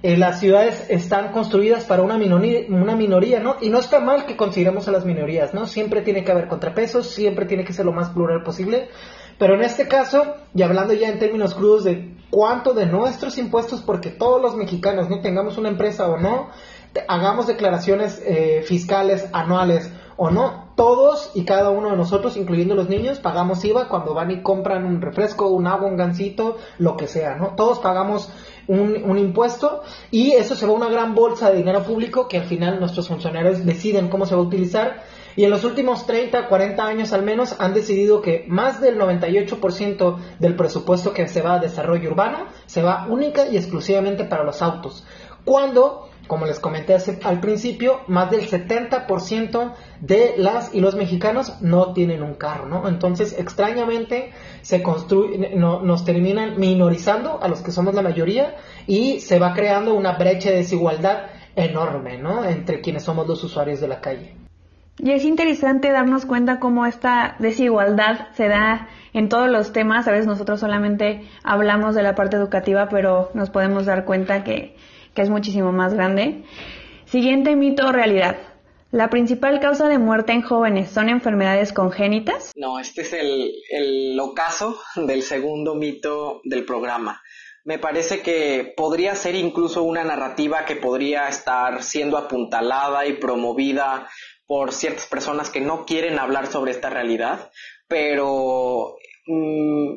eh, 0.01 0.17
las 0.17 0.39
ciudades 0.39 0.87
están 0.89 1.31
construidas 1.31 1.85
para 1.85 2.01
una 2.01 2.17
minoría, 2.17 2.61
una 2.69 2.95
minoría, 2.95 3.39
¿no? 3.39 3.57
Y 3.61 3.69
no 3.69 3.77
está 3.77 3.99
mal 3.99 4.25
que 4.25 4.35
consideremos 4.35 4.87
a 4.87 4.91
las 4.93 5.05
minorías, 5.05 5.53
¿no? 5.53 5.67
Siempre 5.67 6.01
tiene 6.01 6.23
que 6.23 6.31
haber 6.31 6.47
contrapesos, 6.47 7.07
siempre 7.07 7.45
tiene 7.45 7.65
que 7.65 7.73
ser 7.73 7.85
lo 7.85 7.91
más 7.91 8.09
plural 8.09 8.41
posible. 8.41 8.89
Pero 9.37 9.53
en 9.53 9.61
este 9.61 9.87
caso, 9.87 10.37
y 10.55 10.63
hablando 10.63 10.93
ya 10.93 11.09
en 11.09 11.19
términos 11.19 11.53
crudos 11.53 11.83
de 11.83 12.12
cuánto 12.33 12.73
de 12.73 12.87
nuestros 12.87 13.37
impuestos, 13.37 13.83
porque 13.83 14.09
todos 14.09 14.41
los 14.41 14.55
mexicanos, 14.55 15.07
no 15.07 15.21
tengamos 15.21 15.59
una 15.59 15.69
empresa 15.69 16.09
o 16.09 16.17
no, 16.17 16.49
hagamos 17.07 17.45
declaraciones 17.45 18.19
eh, 18.25 18.63
fiscales 18.65 19.29
anuales 19.33 19.91
o 20.17 20.31
no, 20.31 20.73
todos 20.75 21.29
y 21.35 21.45
cada 21.45 21.69
uno 21.69 21.91
de 21.91 21.95
nosotros, 21.95 22.35
incluyendo 22.35 22.73
los 22.73 22.89
niños, 22.89 23.19
pagamos 23.19 23.63
IVA 23.63 23.87
cuando 23.87 24.15
van 24.15 24.31
y 24.31 24.41
compran 24.41 24.83
un 24.83 24.99
refresco, 24.99 25.49
un 25.49 25.67
agua, 25.67 25.87
un 25.87 25.95
gansito, 25.95 26.57
lo 26.79 26.97
que 26.97 27.05
sea, 27.05 27.35
¿no? 27.35 27.49
Todos 27.55 27.77
pagamos 27.77 28.31
un, 28.67 29.03
un, 29.05 29.19
impuesto 29.19 29.83
y 30.09 30.31
eso 30.31 30.55
se 30.55 30.65
va 30.65 30.71
a 30.71 30.75
una 30.75 30.89
gran 30.89 31.13
bolsa 31.13 31.51
de 31.51 31.57
dinero 31.57 31.83
público 31.83 32.27
que 32.27 32.37
al 32.37 32.45
final 32.45 32.79
nuestros 32.79 33.09
funcionarios 33.09 33.63
deciden 33.63 34.09
cómo 34.09 34.25
se 34.25 34.33
va 34.33 34.41
a 34.41 34.45
utilizar 34.45 35.03
y 35.35 35.43
en 35.43 35.49
los 35.49 35.63
últimos 35.63 36.05
30, 36.05 36.47
40 36.47 36.85
años 36.85 37.13
al 37.13 37.23
menos 37.23 37.55
han 37.59 37.73
decidido 37.73 38.21
que 38.21 38.45
más 38.47 38.81
del 38.81 38.99
98% 38.99 40.17
del 40.39 40.55
presupuesto 40.55 41.13
que 41.13 41.27
se 41.27 41.41
va 41.41 41.55
a 41.55 41.59
desarrollo 41.59 42.11
urbano 42.11 42.45
se 42.65 42.81
va 42.81 43.07
única 43.09 43.47
y 43.47 43.57
exclusivamente 43.57 44.25
para 44.25 44.43
los 44.43 44.61
autos. 44.61 45.05
Cuando, 45.45 46.09
como 46.27 46.45
les 46.45 46.59
comenté 46.59 46.95
al 47.23 47.39
principio, 47.41 48.01
más 48.07 48.31
del 48.31 48.49
70% 48.49 49.73
de 49.99 50.35
las 50.37 50.73
y 50.73 50.79
los 50.79 50.95
mexicanos 50.95 51.61
no 51.61 51.93
tienen 51.93 52.23
un 52.23 52.35
carro, 52.35 52.67
¿no? 52.67 52.87
Entonces, 52.87 53.35
extrañamente, 53.37 54.31
se 54.61 54.81
construye, 54.81 55.53
nos 55.55 56.05
terminan 56.05 56.57
minorizando 56.57 57.39
a 57.41 57.49
los 57.49 57.61
que 57.61 57.71
somos 57.71 57.93
la 57.93 58.01
mayoría 58.01 58.55
y 58.87 59.19
se 59.19 59.37
va 59.37 59.53
creando 59.53 59.93
una 59.93 60.13
brecha 60.13 60.49
de 60.49 60.57
desigualdad 60.57 61.23
enorme, 61.55 62.17
¿no? 62.17 62.45
Entre 62.45 62.79
quienes 62.79 63.03
somos 63.03 63.27
los 63.27 63.43
usuarios 63.43 63.81
de 63.81 63.87
la 63.89 63.99
calle. 63.99 64.42
Y 65.00 65.12
es 65.12 65.25
interesante 65.25 65.91
darnos 65.91 66.25
cuenta 66.25 66.59
cómo 66.59 66.85
esta 66.85 67.35
desigualdad 67.39 68.27
se 68.35 68.47
da 68.47 68.89
en 69.13 69.27
todos 69.27 69.50
los 69.50 69.73
temas. 69.73 70.07
A 70.07 70.12
veces 70.12 70.27
nosotros 70.27 70.59
solamente 70.59 71.27
hablamos 71.43 71.95
de 71.95 72.03
la 72.03 72.15
parte 72.15 72.38
educativa, 72.38 72.89
pero 72.89 73.31
nos 73.33 73.50
podemos 73.50 73.85
dar 73.85 74.05
cuenta 74.05 74.43
que, 74.43 74.75
es 75.15 75.29
muchísimo 75.29 75.71
más 75.71 75.93
grande. 75.93 76.43
Siguiente 77.05 77.55
mito 77.55 77.88
o 77.88 77.91
realidad. 77.91 78.38
¿La 78.91 79.09
principal 79.09 79.59
causa 79.59 79.88
de 79.88 79.97
muerte 79.97 80.33
en 80.33 80.43
jóvenes 80.43 80.91
son 80.91 81.09
enfermedades 81.09 81.73
congénitas? 81.73 82.51
No, 82.55 82.79
este 82.79 83.01
es 83.01 83.13
el, 83.13 83.51
el 83.71 84.19
ocaso 84.19 84.79
del 84.95 85.23
segundo 85.23 85.73
mito 85.73 86.41
del 86.43 86.65
programa. 86.65 87.21
Me 87.65 87.79
parece 87.79 88.21
que 88.21 88.73
podría 88.75 89.15
ser 89.15 89.35
incluso 89.35 89.83
una 89.83 90.03
narrativa 90.03 90.65
que 90.65 90.75
podría 90.75 91.29
estar 91.29 91.81
siendo 91.81 92.17
apuntalada 92.17 93.05
y 93.05 93.13
promovida 93.13 94.09
por 94.45 94.73
ciertas 94.73 95.07
personas 95.07 95.50
que 95.50 95.62
no 95.62 95.85
quieren 95.85 96.19
hablar 96.19 96.47
sobre 96.47 96.71
esta 96.71 96.89
realidad, 96.89 97.51
pero 97.88 98.95
mm, 99.27 99.93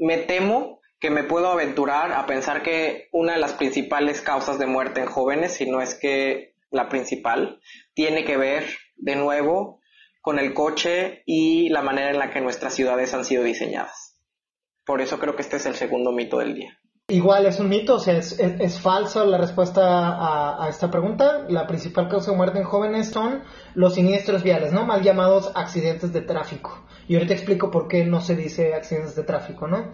me 0.00 0.18
temo 0.18 0.80
que 1.00 1.10
me 1.10 1.24
puedo 1.24 1.48
aventurar 1.48 2.12
a 2.12 2.26
pensar 2.26 2.62
que 2.62 3.08
una 3.10 3.32
de 3.32 3.40
las 3.40 3.54
principales 3.54 4.20
causas 4.20 4.58
de 4.58 4.66
muerte 4.66 5.00
en 5.00 5.06
jóvenes, 5.06 5.54
si 5.54 5.68
no 5.68 5.80
es 5.80 5.96
que 5.96 6.54
la 6.70 6.88
principal, 6.88 7.60
tiene 7.94 8.24
que 8.24 8.36
ver 8.36 8.64
de 8.96 9.16
nuevo 9.16 9.80
con 10.20 10.38
el 10.38 10.54
coche 10.54 11.24
y 11.26 11.68
la 11.70 11.82
manera 11.82 12.10
en 12.10 12.18
la 12.18 12.30
que 12.30 12.40
nuestras 12.40 12.74
ciudades 12.74 13.12
han 13.14 13.24
sido 13.24 13.42
diseñadas. 13.42 14.16
Por 14.84 15.00
eso 15.00 15.18
creo 15.18 15.34
que 15.34 15.42
este 15.42 15.56
es 15.56 15.66
el 15.66 15.74
segundo 15.74 16.12
mito 16.12 16.38
del 16.38 16.54
día. 16.54 16.78
Igual 17.08 17.46
es 17.46 17.58
un 17.58 17.68
mito, 17.68 17.96
o 17.96 17.98
sea, 17.98 18.16
es, 18.16 18.38
es, 18.38 18.80
falso 18.80 19.26
la 19.26 19.36
respuesta 19.36 20.62
a, 20.64 20.68
esta 20.68 20.90
pregunta. 20.90 21.44
La 21.48 21.66
principal 21.66 22.08
causa 22.08 22.30
de 22.30 22.36
muerte 22.36 22.58
en 22.58 22.64
jóvenes 22.64 23.10
son 23.10 23.42
los 23.74 23.94
siniestros 23.94 24.42
viales, 24.42 24.72
¿no? 24.72 24.86
Mal 24.86 25.02
llamados 25.02 25.50
accidentes 25.54 26.12
de 26.12 26.22
tráfico. 26.22 26.84
Y 27.08 27.14
ahorita 27.16 27.34
explico 27.34 27.70
por 27.70 27.88
qué 27.88 28.04
no 28.04 28.20
se 28.20 28.36
dice 28.36 28.74
accidentes 28.74 29.16
de 29.16 29.24
tráfico, 29.24 29.66
¿no? 29.66 29.90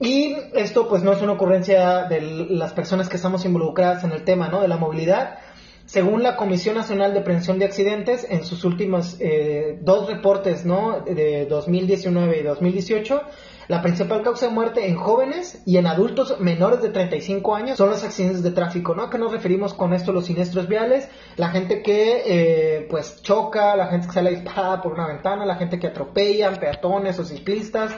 Y 0.00 0.34
esto 0.54 0.88
pues 0.88 1.02
no 1.02 1.12
es 1.12 1.20
una 1.22 1.32
ocurrencia 1.32 2.04
de 2.04 2.20
las 2.22 2.72
personas 2.72 3.08
que 3.08 3.16
estamos 3.16 3.44
involucradas 3.44 4.02
en 4.02 4.12
el 4.12 4.24
tema, 4.24 4.48
¿no? 4.48 4.62
De 4.62 4.68
la 4.68 4.78
movilidad. 4.78 5.38
Según 5.84 6.22
la 6.22 6.36
Comisión 6.36 6.76
Nacional 6.76 7.12
de 7.12 7.20
Prevención 7.20 7.58
de 7.58 7.66
Accidentes, 7.66 8.26
en 8.28 8.44
sus 8.44 8.64
últimos 8.64 9.16
eh, 9.20 9.78
dos 9.82 10.08
reportes, 10.08 10.64
¿no? 10.64 11.00
De 11.00 11.46
2019 11.46 12.38
y 12.38 12.42
2018, 12.42 13.22
la 13.68 13.82
principal 13.82 14.22
causa 14.22 14.46
de 14.46 14.52
muerte 14.52 14.88
en 14.88 14.96
jóvenes 14.96 15.62
y 15.64 15.76
en 15.76 15.86
adultos 15.86 16.40
menores 16.40 16.82
de 16.82 16.88
35 16.88 17.54
años 17.54 17.78
son 17.78 17.90
los 17.90 18.02
accidentes 18.02 18.42
de 18.42 18.50
tráfico, 18.50 18.94
¿no? 18.94 19.04
¿A 19.04 19.10
qué 19.10 19.18
nos 19.18 19.32
referimos 19.32 19.74
con 19.74 19.92
esto? 19.92 20.12
Los 20.12 20.26
siniestros 20.26 20.68
viales, 20.68 21.08
la 21.36 21.50
gente 21.50 21.82
que 21.82 22.22
eh, 22.26 22.86
pues 22.90 23.22
choca, 23.22 23.76
la 23.76 23.86
gente 23.86 24.08
que 24.08 24.12
sale 24.12 24.30
disparada 24.30 24.82
por 24.82 24.92
una 24.92 25.06
ventana, 25.06 25.46
la 25.46 25.56
gente 25.56 25.78
que 25.78 25.86
atropella, 25.88 26.52
peatones 26.52 27.18
o 27.18 27.24
ciclistas, 27.24 27.92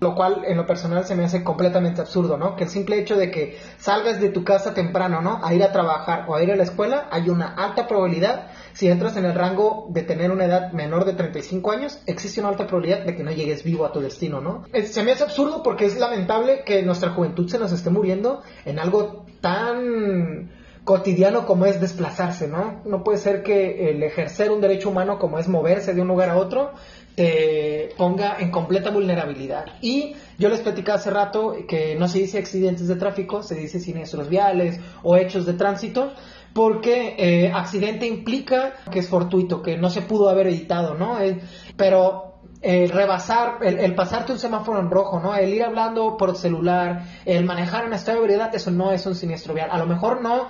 lo 0.00 0.14
cual 0.14 0.42
en 0.46 0.56
lo 0.56 0.66
personal 0.66 1.04
se 1.04 1.14
me 1.14 1.24
hace 1.24 1.44
completamente 1.44 2.00
absurdo, 2.00 2.38
¿no? 2.38 2.56
Que 2.56 2.64
el 2.64 2.70
simple 2.70 2.98
hecho 2.98 3.16
de 3.16 3.30
que 3.30 3.58
salgas 3.78 4.20
de 4.20 4.30
tu 4.30 4.44
casa 4.44 4.72
temprano, 4.72 5.20
¿no? 5.20 5.40
A 5.44 5.52
ir 5.52 5.62
a 5.62 5.72
trabajar 5.72 6.24
o 6.26 6.34
a 6.34 6.42
ir 6.42 6.50
a 6.50 6.56
la 6.56 6.62
escuela, 6.62 7.08
hay 7.10 7.28
una 7.28 7.54
alta 7.54 7.86
probabilidad, 7.86 8.49
si 8.80 8.88
entras 8.88 9.14
en 9.18 9.26
el 9.26 9.34
rango 9.34 9.88
de 9.90 10.00
tener 10.04 10.30
una 10.30 10.46
edad 10.46 10.72
menor 10.72 11.04
de 11.04 11.12
35 11.12 11.70
años, 11.70 11.98
existe 12.06 12.40
una 12.40 12.48
alta 12.48 12.66
probabilidad 12.66 13.04
de 13.04 13.14
que 13.14 13.22
no 13.22 13.30
llegues 13.30 13.62
vivo 13.62 13.84
a 13.84 13.92
tu 13.92 14.00
destino, 14.00 14.40
¿no? 14.40 14.64
Se 14.84 15.02
me 15.02 15.12
hace 15.12 15.22
absurdo 15.22 15.62
porque 15.62 15.84
es 15.84 15.98
lamentable 15.98 16.62
que 16.64 16.82
nuestra 16.82 17.10
juventud 17.10 17.46
se 17.46 17.58
nos 17.58 17.72
esté 17.72 17.90
muriendo 17.90 18.40
en 18.64 18.78
algo 18.78 19.26
tan 19.42 20.50
cotidiano 20.84 21.44
como 21.44 21.66
es 21.66 21.78
desplazarse, 21.78 22.48
¿no? 22.48 22.80
No 22.86 23.04
puede 23.04 23.18
ser 23.18 23.42
que 23.42 23.90
el 23.90 24.02
ejercer 24.02 24.50
un 24.50 24.62
derecho 24.62 24.88
humano 24.88 25.18
como 25.18 25.38
es 25.38 25.46
moverse 25.46 25.92
de 25.92 26.00
un 26.00 26.08
lugar 26.08 26.30
a 26.30 26.38
otro 26.38 26.72
te 27.16 27.90
ponga 27.98 28.38
en 28.38 28.50
completa 28.50 28.90
vulnerabilidad. 28.90 29.66
Y 29.82 30.14
yo 30.38 30.48
les 30.48 30.60
platicaba 30.60 30.98
hace 30.98 31.10
rato 31.10 31.54
que 31.68 31.96
no 31.96 32.08
se 32.08 32.20
dice 32.20 32.38
accidentes 32.38 32.88
de 32.88 32.96
tráfico, 32.96 33.42
se 33.42 33.56
dice 33.56 33.78
siniestros 33.78 34.30
viales 34.30 34.80
o 35.02 35.16
hechos 35.16 35.44
de 35.44 35.52
tránsito, 35.52 36.14
porque 36.52 37.14
eh, 37.18 37.52
accidente 37.52 38.06
implica 38.06 38.74
que 38.90 39.00
es 39.00 39.08
fortuito, 39.08 39.62
que 39.62 39.76
no 39.76 39.90
se 39.90 40.02
pudo 40.02 40.28
haber 40.28 40.48
evitado, 40.48 40.94
¿no? 40.94 41.20
Eh, 41.20 41.40
pero 41.76 42.30
el 42.62 42.90
rebasar, 42.90 43.58
el, 43.62 43.94
pasarte 43.94 44.32
un 44.32 44.38
semáforo 44.38 44.80
en 44.80 44.90
rojo, 44.90 45.20
¿no? 45.20 45.34
El 45.34 45.54
ir 45.54 45.62
hablando 45.62 46.16
por 46.16 46.36
celular, 46.36 47.04
el 47.24 47.44
manejar 47.44 47.84
en 47.84 47.94
estado 47.94 48.18
de 48.18 48.24
ebriedad, 48.24 48.54
eso 48.54 48.70
no 48.70 48.92
es 48.92 49.06
un 49.06 49.14
siniestro 49.14 49.54
vial. 49.54 49.70
A 49.70 49.78
lo 49.78 49.86
mejor 49.86 50.20
no 50.20 50.48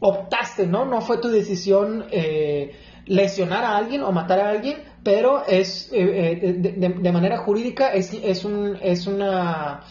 optaste, 0.00 0.66
¿no? 0.66 0.84
No 0.84 1.00
fue 1.00 1.18
tu 1.18 1.28
decisión 1.28 2.06
eh, 2.10 2.76
lesionar 3.06 3.64
a 3.64 3.76
alguien 3.76 4.02
o 4.02 4.10
matar 4.10 4.40
a 4.40 4.50
alguien, 4.50 4.82
pero 5.04 5.46
es 5.46 5.90
eh, 5.92 6.40
eh, 6.42 6.52
de, 6.58 6.88
de, 6.88 7.12
manera 7.12 7.38
jurídica 7.38 7.92
es, 7.92 8.12
es, 8.12 8.44
un, 8.44 8.76
es 8.82 9.06
una 9.06 9.82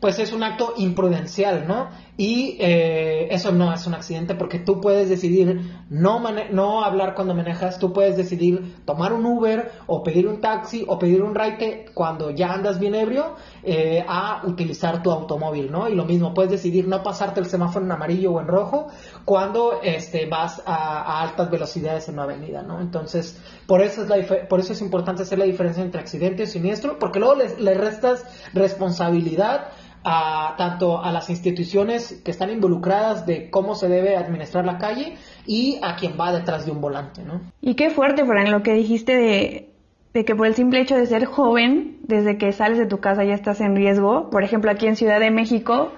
pues 0.00 0.18
es 0.18 0.32
un 0.32 0.42
acto 0.42 0.74
imprudencial, 0.76 1.66
¿no? 1.66 1.88
Y 2.16 2.56
eh, 2.60 3.26
eso 3.30 3.50
no 3.50 3.72
es 3.72 3.86
un 3.88 3.94
accidente 3.94 4.36
porque 4.36 4.60
tú 4.60 4.80
puedes 4.80 5.08
decidir 5.08 5.72
no, 5.90 6.22
no 6.52 6.84
hablar 6.84 7.14
cuando 7.16 7.34
manejas, 7.34 7.80
tú 7.80 7.92
puedes 7.92 8.16
decidir 8.16 8.76
tomar 8.84 9.12
un 9.12 9.26
Uber 9.26 9.72
o 9.88 10.04
pedir 10.04 10.28
un 10.28 10.40
taxi 10.40 10.84
o 10.86 10.96
pedir 10.96 11.22
un 11.22 11.34
ride 11.34 11.86
cuando 11.92 12.30
ya 12.30 12.52
andas 12.52 12.78
bien 12.78 12.94
ebrio 12.94 13.34
eh, 13.64 14.04
a 14.06 14.42
utilizar 14.44 15.02
tu 15.02 15.10
automóvil, 15.10 15.72
¿no? 15.72 15.88
Y 15.88 15.96
lo 15.96 16.04
mismo, 16.04 16.34
puedes 16.34 16.52
decidir 16.52 16.86
no 16.86 17.02
pasarte 17.02 17.40
el 17.40 17.46
semáforo 17.46 17.84
en 17.84 17.90
amarillo 17.90 18.32
o 18.32 18.40
en 18.40 18.46
rojo 18.46 18.86
cuando 19.24 19.80
este, 19.82 20.26
vas 20.26 20.62
a, 20.66 21.20
altas 21.20 21.50
velocidades 21.50 22.08
en 22.08 22.14
una 22.14 22.24
avenida, 22.24 22.62
¿no? 22.62 22.80
Entonces, 22.80 23.40
por 23.66 23.82
eso, 23.82 24.02
es 24.02 24.08
la 24.08 24.46
por 24.48 24.60
eso 24.60 24.72
es 24.72 24.80
importante 24.80 25.22
hacer 25.22 25.38
la 25.38 25.46
diferencia 25.46 25.82
entre 25.82 26.00
accidente 26.00 26.44
y 26.44 26.46
siniestro, 26.46 26.98
porque 26.98 27.18
luego 27.18 27.34
le, 27.34 27.58
le 27.58 27.74
restas 27.74 28.24
responsabilidad 28.52 29.68
a, 30.04 30.54
tanto 30.58 31.02
a 31.02 31.10
las 31.10 31.30
instituciones 31.30 32.20
que 32.24 32.30
están 32.30 32.50
involucradas 32.50 33.24
de 33.26 33.50
cómo 33.50 33.74
se 33.74 33.88
debe 33.88 34.16
administrar 34.16 34.64
la 34.64 34.78
calle 34.78 35.16
y 35.46 35.78
a 35.82 35.96
quien 35.96 36.12
va 36.20 36.32
detrás 36.32 36.66
de 36.66 36.72
un 36.72 36.80
volante, 36.80 37.22
¿no? 37.22 37.40
Y 37.62 37.74
qué 37.74 37.90
fuerte, 37.90 38.24
Fran, 38.24 38.50
lo 38.50 38.62
que 38.62 38.74
dijiste 38.74 39.16
de, 39.16 39.70
de 40.12 40.24
que 40.24 40.34
por 40.34 40.46
el 40.46 40.54
simple 40.54 40.80
hecho 40.80 40.94
de 40.94 41.06
ser 41.06 41.24
joven, 41.24 41.98
desde 42.02 42.36
que 42.36 42.52
sales 42.52 42.78
de 42.78 42.86
tu 42.86 43.00
casa 43.00 43.24
ya 43.24 43.34
estás 43.34 43.60
en 43.62 43.74
riesgo. 43.74 44.28
Por 44.30 44.44
ejemplo, 44.44 44.70
aquí 44.70 44.86
en 44.86 44.96
Ciudad 44.96 45.20
de 45.20 45.30
México, 45.30 45.92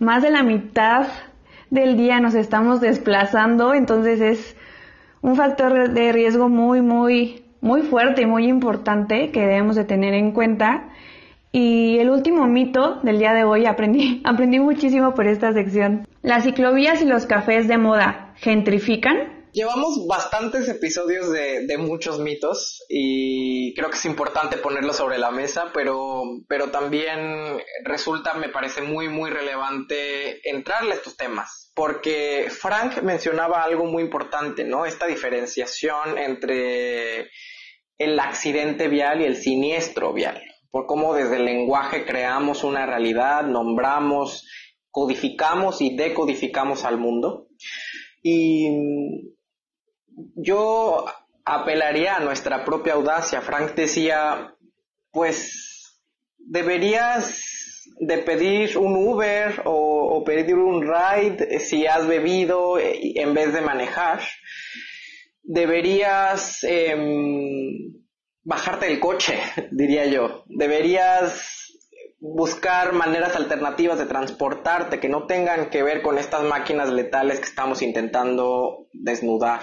más 0.00 0.22
de 0.22 0.30
la 0.30 0.42
mitad 0.42 1.06
del 1.70 1.96
día 1.96 2.20
nos 2.20 2.34
estamos 2.34 2.80
desplazando, 2.80 3.74
entonces 3.74 4.20
es 4.20 4.56
un 5.22 5.36
factor 5.36 5.90
de 5.90 6.12
riesgo 6.12 6.48
muy, 6.48 6.82
muy, 6.82 7.44
muy 7.60 7.82
fuerte 7.82 8.22
y 8.22 8.26
muy 8.26 8.48
importante 8.48 9.30
que 9.30 9.40
debemos 9.40 9.76
de 9.76 9.84
tener 9.84 10.14
en 10.14 10.32
cuenta. 10.32 10.88
Y 11.54 11.98
el 11.98 12.08
último 12.08 12.46
mito 12.46 13.00
del 13.02 13.18
día 13.18 13.34
de 13.34 13.44
hoy, 13.44 13.66
aprendí, 13.66 14.22
aprendí 14.24 14.58
muchísimo 14.58 15.14
por 15.14 15.26
esta 15.26 15.52
sección. 15.52 16.08
¿Las 16.22 16.44
ciclovías 16.44 17.02
y 17.02 17.04
los 17.04 17.26
cafés 17.26 17.68
de 17.68 17.76
moda 17.76 18.34
gentrifican? 18.38 19.42
Llevamos 19.52 20.06
bastantes 20.06 20.66
episodios 20.70 21.30
de, 21.30 21.66
de, 21.66 21.76
muchos 21.76 22.18
mitos 22.18 22.82
y 22.88 23.74
creo 23.74 23.90
que 23.90 23.98
es 23.98 24.04
importante 24.06 24.56
ponerlos 24.56 24.96
sobre 24.96 25.18
la 25.18 25.30
mesa, 25.30 25.70
pero, 25.74 26.22
pero 26.48 26.70
también 26.70 27.60
resulta, 27.84 28.32
me 28.32 28.48
parece 28.48 28.80
muy, 28.80 29.10
muy 29.10 29.28
relevante 29.28 30.48
entrarle 30.48 30.92
a 30.92 30.94
estos 30.94 31.18
temas, 31.18 31.70
porque 31.74 32.46
Frank 32.48 33.02
mencionaba 33.02 33.62
algo 33.62 33.84
muy 33.84 34.02
importante, 34.02 34.64
¿no? 34.64 34.86
Esta 34.86 35.06
diferenciación 35.06 36.16
entre 36.16 37.28
el 37.98 38.18
accidente 38.18 38.88
vial 38.88 39.20
y 39.20 39.24
el 39.24 39.36
siniestro 39.36 40.14
vial 40.14 40.42
por 40.72 40.86
cómo 40.86 41.14
desde 41.14 41.36
el 41.36 41.44
lenguaje 41.44 42.06
creamos 42.06 42.64
una 42.64 42.86
realidad, 42.86 43.44
nombramos, 43.44 44.48
codificamos 44.90 45.82
y 45.82 45.94
decodificamos 45.94 46.84
al 46.84 46.96
mundo. 46.96 47.48
Y 48.22 48.70
yo 50.34 51.04
apelaría 51.44 52.16
a 52.16 52.20
nuestra 52.20 52.64
propia 52.64 52.94
audacia. 52.94 53.42
Frank 53.42 53.74
decía, 53.74 54.56
pues 55.10 56.00
deberías 56.38 57.84
de 58.00 58.18
pedir 58.18 58.78
un 58.78 58.96
Uber 58.96 59.60
o, 59.66 60.24
pedir 60.24 60.54
un 60.54 60.82
ride 60.82 61.58
si 61.58 61.86
has 61.86 62.06
bebido 62.06 62.78
en 62.78 63.34
vez 63.34 63.52
de 63.52 63.60
manejar. 63.60 64.20
Deberías 65.42 66.64
em, 66.64 68.01
bajarte 68.44 68.86
del 68.86 69.00
coche, 69.00 69.38
diría 69.70 70.06
yo. 70.06 70.44
Deberías 70.46 71.62
buscar 72.20 72.92
maneras 72.92 73.34
alternativas 73.34 73.98
de 73.98 74.06
transportarte 74.06 75.00
que 75.00 75.08
no 75.08 75.26
tengan 75.26 75.70
que 75.70 75.82
ver 75.82 76.02
con 76.02 76.18
estas 76.18 76.44
máquinas 76.44 76.88
letales 76.88 77.40
que 77.40 77.46
estamos 77.46 77.82
intentando 77.82 78.86
desnudar. 78.92 79.60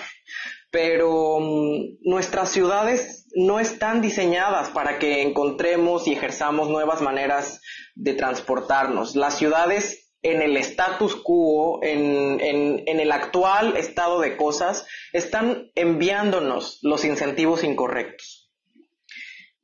Pero 0.70 1.40
mm, 1.40 2.00
nuestras 2.02 2.50
ciudades 2.50 3.28
no 3.34 3.62
están 3.62 4.02
diseñadas 4.02 4.70
para 4.70 5.00
que 5.00 5.22
encontremos 5.22 6.06
y 6.08 6.14
ejerzamos 6.14 6.70
nuevas 6.70 7.02
maneras 7.02 7.62
de 7.96 8.14
transportarnos. 8.14 9.16
Las 9.16 9.38
ciudades 9.38 10.12
en 10.22 10.42
el 10.42 10.58
status 10.58 11.16
quo, 11.16 11.80
en, 11.82 12.42
en 12.42 13.00
el 13.00 13.12
actual 13.14 13.78
estado 13.78 14.20
de 14.20 14.36
cosas, 14.36 14.86
están 15.14 15.72
enviándonos 15.76 16.80
los 16.82 17.06
incentivos 17.06 17.64
incorrectos. 17.64 18.39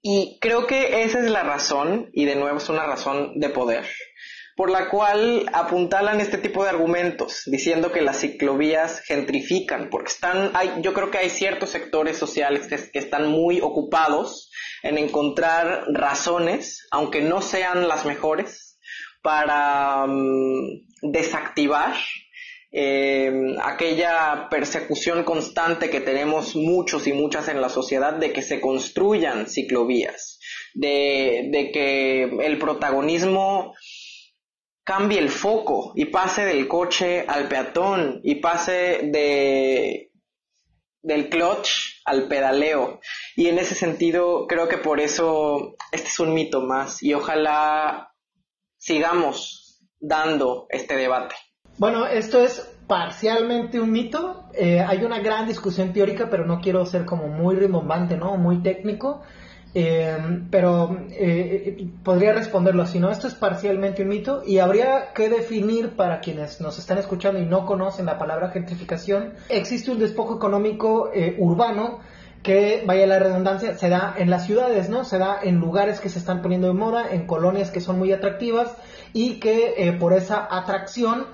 Y 0.08 0.38
creo 0.40 0.68
que 0.68 1.02
esa 1.02 1.18
es 1.18 1.32
la 1.32 1.42
razón, 1.42 2.12
y 2.14 2.26
de 2.26 2.36
nuevo 2.36 2.60
es 2.60 2.70
una 2.70 2.86
razón 2.86 3.40
de 3.40 3.50
poder, 3.50 3.88
por 4.56 4.70
la 4.70 4.88
cual 4.90 5.50
apuntalan 5.52 6.22
este 6.22 6.38
tipo 6.38 6.64
de 6.64 6.70
argumentos, 6.70 7.42
diciendo 7.48 7.92
que 7.92 8.04
las 8.04 8.20
ciclovías 8.20 9.02
gentrifican, 9.08 9.90
porque 9.90 10.12
están, 10.12 10.52
hay, 10.54 10.74
yo 10.84 10.94
creo 10.94 11.10
que 11.10 11.18
hay 11.18 11.32
ciertos 11.32 11.72
sectores 11.72 12.20
sociales 12.20 12.68
que, 12.68 13.00
están 13.00 13.32
muy 13.32 13.62
ocupados 13.62 14.52
en 14.84 15.00
encontrar 15.00 15.86
razones, 15.92 16.86
aunque 16.92 17.22
no 17.22 17.42
sean 17.42 17.88
las 17.88 18.06
mejores, 18.06 18.78
para 19.24 20.06
mm, 20.06 20.84
desactivar 21.02 21.96
eh, 22.78 23.32
aquella 23.64 24.50
persecución 24.50 25.24
constante 25.24 25.90
que 25.90 26.02
tenemos 26.02 26.58
muchos 26.58 27.08
y 27.08 27.14
muchas 27.14 27.48
en 27.48 27.62
la 27.62 27.70
sociedad 27.70 28.16
de 28.16 28.34
que 28.34 28.42
se 28.42 28.60
construyan 28.60 29.48
ciclovías, 29.48 30.40
de, 30.74 31.70
que 31.72 32.24
el 32.24 32.58
protagonismo 32.58 33.74
cambie 34.84 35.20
el 35.20 35.30
foco 35.30 35.94
y 35.96 36.08
pase 36.08 36.44
del 36.44 36.68
coche 36.68 37.24
al 37.26 37.48
peatón 37.48 38.20
y 38.26 38.36
pase 38.36 39.00
de 39.04 40.12
del 41.02 41.30
clutch 41.30 42.02
al 42.04 42.28
pedaleo. 42.28 43.00
Y 43.38 43.48
en 43.48 43.58
ese 43.58 43.76
sentido, 43.76 44.48
creo 44.48 44.68
que 44.68 44.80
por 44.80 45.00
eso 45.00 45.78
este 45.94 46.10
es 46.10 46.20
un 46.20 46.34
mito 46.34 46.60
más 46.60 47.02
y 47.02 47.14
ojalá 47.14 48.12
sigamos 48.76 49.82
dando 49.98 50.66
este 50.70 50.98
debate. 50.98 51.36
Bueno, 51.78 52.08
esto 52.08 52.42
es 52.42 52.66
parcialmente 52.88 53.80
un 53.82 53.92
mito. 53.92 54.46
Eh, 54.54 54.80
hay 54.80 55.04
una 55.04 55.20
gran 55.20 55.48
discusión 55.48 55.92
teórica, 55.92 56.30
pero 56.30 56.46
no 56.46 56.62
quiero 56.62 56.86
ser 56.86 57.06
como 57.06 57.28
muy 57.28 57.56
rimbombante, 57.56 58.16
¿no? 58.16 58.38
Muy 58.38 58.62
técnico. 58.62 59.22
Eh, 59.78 60.16
pero 60.50 60.98
eh, 61.10 61.86
podría 62.02 62.32
responderlo 62.32 62.84
así, 62.84 62.98
¿no? 62.98 63.12
Esto 63.12 63.28
es 63.28 63.34
parcialmente 63.34 64.04
un 64.04 64.08
mito 64.08 64.42
y 64.46 64.60
habría 64.60 65.12
que 65.14 65.28
definir 65.28 65.98
para 65.98 66.22
quienes 66.22 66.62
nos 66.62 66.80
están 66.80 66.98
escuchando 66.98 67.42
y 67.42 67.46
no 67.46 67.66
conocen 67.66 68.06
la 68.06 68.18
palabra 68.18 68.52
gentrificación. 68.52 69.34
Existe 69.50 69.92
un 69.92 70.00
despojo 70.00 70.38
económico 70.38 71.12
urbano 71.38 72.00
que, 72.42 72.84
vaya 72.86 73.06
la 73.06 73.20
redundancia, 73.20 73.78
se 73.78 73.90
da 73.90 74.16
en 74.18 74.30
las 74.30 74.46
ciudades, 74.46 74.90
¿no? 74.90 75.04
Se 75.04 75.18
da 75.18 75.40
en 75.44 75.58
lugares 75.58 76.00
que 76.00 76.08
se 76.08 76.20
están 76.20 76.42
poniendo 76.42 76.68
de 76.68 76.74
moda, 76.74 77.10
en 77.12 77.28
colonias 77.28 77.70
que 77.70 77.82
son 77.82 78.00
muy 78.00 78.14
atractivas 78.14 78.78
y 79.12 79.42
que 79.42 79.94
por 80.00 80.14
esa 80.14 80.48
atracción 80.50 81.26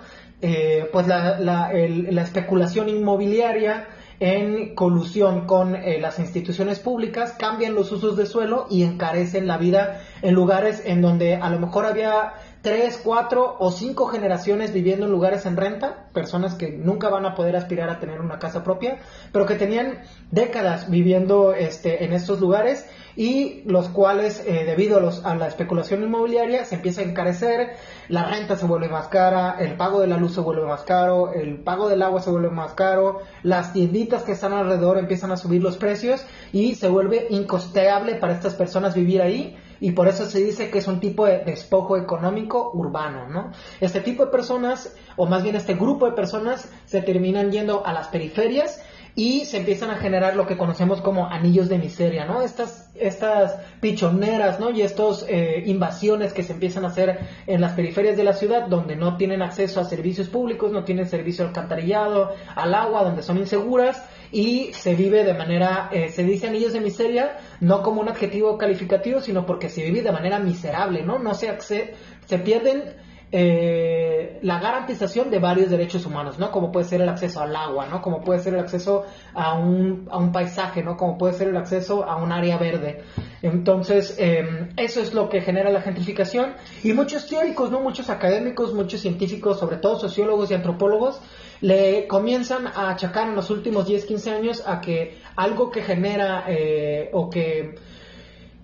eh, 0.41 0.89
pues 0.91 1.07
la, 1.07 1.39
la, 1.39 1.71
la, 1.73 2.21
especulación 2.21 2.89
inmobiliaria 2.89 3.87
en 4.19 4.75
colusión 4.75 5.45
con 5.47 5.75
eh, 5.75 5.99
las 5.99 6.19
instituciones 6.19 6.79
públicas, 6.79 7.33
cambian 7.37 7.75
los 7.75 7.91
usos 7.91 8.17
de 8.17 8.25
suelo 8.25 8.67
y 8.69 8.83
encarecen 8.83 9.47
la 9.47 9.57
vida 9.57 10.01
en 10.21 10.33
lugares 10.33 10.83
en 10.85 11.01
donde 11.01 11.35
a 11.35 11.49
lo 11.49 11.59
mejor 11.59 11.85
había 11.85 12.33
tres, 12.61 13.01
cuatro 13.03 13.55
o 13.59 13.71
cinco 13.71 14.07
generaciones 14.07 14.71
viviendo 14.71 15.05
en 15.05 15.11
lugares 15.11 15.45
en 15.45 15.57
renta, 15.57 16.09
personas 16.13 16.53
que 16.53 16.69
nunca 16.69 17.09
van 17.09 17.25
a 17.25 17.33
poder 17.33 17.55
aspirar 17.55 17.89
a 17.89 17.99
tener 17.99 18.21
una 18.21 18.37
casa 18.37 18.63
propia, 18.63 18.99
pero 19.31 19.45
que 19.45 19.55
tenían 19.55 19.99
décadas 20.29 20.89
viviendo 20.89 21.53
este, 21.53 22.05
en 22.05 22.13
estos 22.13 22.39
lugares 22.39 22.87
y 23.15 23.63
los 23.65 23.89
cuales, 23.89 24.43
eh, 24.45 24.63
debido 24.65 24.97
a, 24.97 25.01
los, 25.01 25.25
a, 25.25 25.35
la 25.35 25.47
especulación 25.47 26.03
inmobiliaria, 26.03 26.63
se 26.65 26.75
empieza 26.75 27.01
a 27.01 27.05
encarecer, 27.05 27.71
la 28.07 28.25
renta 28.25 28.55
se 28.55 28.65
vuelve 28.65 28.87
más 28.89 29.07
cara, 29.07 29.57
el 29.59 29.75
pago 29.75 29.99
de 29.99 30.07
la 30.07 30.17
luz 30.17 30.35
se 30.35 30.41
vuelve 30.41 30.65
más 30.65 30.83
caro, 30.83 31.33
el 31.33 31.57
pago 31.57 31.89
del 31.89 32.03
agua 32.03 32.21
se 32.21 32.29
vuelve 32.29 32.51
más 32.51 32.73
caro, 32.73 33.21
las 33.43 33.73
tienditas 33.73 34.23
que 34.23 34.33
están 34.33 34.53
alrededor 34.53 34.97
empiezan 34.97 35.31
a 35.31 35.37
subir 35.37 35.63
los 35.63 35.77
precios 35.77 36.23
y 36.53 36.75
se 36.75 36.87
vuelve 36.89 37.27
incosteable 37.31 38.15
para 38.15 38.33
estas 38.33 38.53
personas 38.53 38.93
vivir 38.93 39.21
ahí 39.21 39.57
y 39.81 39.91
por 39.91 40.07
eso 40.07 40.29
se 40.29 40.39
dice 40.39 40.69
que 40.69 40.77
es 40.77 40.87
un 40.87 40.99
tipo 40.99 41.25
de 41.25 41.39
despojo 41.39 41.97
económico 41.97 42.71
urbano, 42.73 43.27
¿no? 43.27 43.51
Este 43.81 43.99
tipo 43.99 44.23
de 44.23 44.31
personas, 44.31 44.95
o 45.17 45.25
más 45.25 45.41
bien 45.43 45.55
este 45.55 45.73
grupo 45.73 46.05
de 46.05 46.11
personas, 46.13 46.71
se 46.85 47.01
terminan 47.01 47.51
yendo 47.51 47.85
a 47.85 47.91
las 47.91 48.07
periferias 48.07 48.81
y 49.15 49.45
se 49.45 49.57
empiezan 49.57 49.89
a 49.89 49.95
generar 49.95 50.35
lo 50.35 50.45
que 50.45 50.55
conocemos 50.55 51.01
como 51.01 51.25
anillos 51.25 51.67
de 51.67 51.79
miseria, 51.79 52.25
¿no? 52.25 52.43
Estas, 52.43 52.91
estas 52.93 53.57
pichoneras, 53.81 54.59
¿no? 54.59 54.69
Y 54.69 54.83
estas 54.83 55.25
eh, 55.27 55.63
invasiones 55.65 56.31
que 56.31 56.43
se 56.43 56.53
empiezan 56.53 56.85
a 56.85 56.89
hacer 56.89 57.19
en 57.47 57.59
las 57.59 57.73
periferias 57.73 58.15
de 58.15 58.23
la 58.23 58.33
ciudad, 58.33 58.67
donde 58.67 58.95
no 58.95 59.17
tienen 59.17 59.41
acceso 59.41 59.81
a 59.81 59.85
servicios 59.85 60.29
públicos, 60.29 60.71
no 60.71 60.83
tienen 60.83 61.07
servicio 61.07 61.43
al 61.43 61.49
alcantarillado, 61.49 62.33
al 62.55 62.75
agua, 62.75 63.03
donde 63.03 63.23
son 63.23 63.39
inseguras 63.39 64.01
y 64.31 64.73
se 64.73 64.95
vive 64.95 65.23
de 65.23 65.33
manera, 65.33 65.89
eh, 65.91 66.09
se 66.09 66.23
dice 66.23 66.47
anillos 66.47 66.73
de 66.73 66.81
miseria, 66.81 67.37
no 67.59 67.83
como 67.83 68.01
un 68.01 68.09
adjetivo 68.09 68.57
calificativo, 68.57 69.19
sino 69.19 69.45
porque 69.45 69.69
se 69.69 69.83
vive 69.83 70.01
de 70.01 70.11
manera 70.11 70.39
miserable, 70.39 71.03
¿no? 71.03 71.19
No 71.19 71.33
se, 71.33 71.57
se 71.59 72.39
pierden 72.39 72.95
eh, 73.33 74.39
la 74.41 74.59
garantización 74.59 75.31
de 75.31 75.39
varios 75.39 75.69
derechos 75.69 76.05
humanos, 76.05 76.37
¿no? 76.37 76.51
Como 76.51 76.69
puede 76.69 76.85
ser 76.85 77.01
el 77.01 77.07
acceso 77.07 77.41
al 77.41 77.55
agua, 77.55 77.87
¿no? 77.87 78.01
Como 78.01 78.21
puede 78.25 78.41
ser 78.41 78.55
el 78.55 78.59
acceso 78.59 79.05
a 79.33 79.53
un, 79.53 80.09
a 80.11 80.17
un 80.17 80.33
paisaje, 80.33 80.83
¿no? 80.83 80.97
Como 80.97 81.17
puede 81.17 81.33
ser 81.33 81.47
el 81.47 81.55
acceso 81.55 82.03
a 82.03 82.17
un 82.17 82.33
área 82.33 82.57
verde. 82.57 83.03
Entonces, 83.41 84.15
em, 84.17 84.71
eso 84.75 84.99
es 84.99 85.13
lo 85.13 85.29
que 85.29 85.39
genera 85.39 85.71
la 85.71 85.81
gentrificación. 85.81 86.55
Y 86.83 86.91
muchos 86.91 87.25
teóricos, 87.25 87.71
¿no? 87.71 87.79
Muchos 87.79 88.09
académicos, 88.09 88.73
muchos 88.73 88.99
científicos, 88.99 89.59
sobre 89.59 89.77
todo 89.77 89.97
sociólogos 89.97 90.51
y 90.51 90.55
antropólogos, 90.55 91.21
le 91.61 92.07
comienzan 92.07 92.67
a 92.67 92.89
achacar 92.89 93.29
en 93.29 93.35
los 93.35 93.49
últimos 93.49 93.85
10, 93.85 94.05
15 94.05 94.31
años 94.31 94.63
a 94.65 94.81
que 94.81 95.19
algo 95.35 95.71
que 95.71 95.83
genera 95.83 96.45
eh, 96.47 97.09
o 97.13 97.29
que 97.29 97.75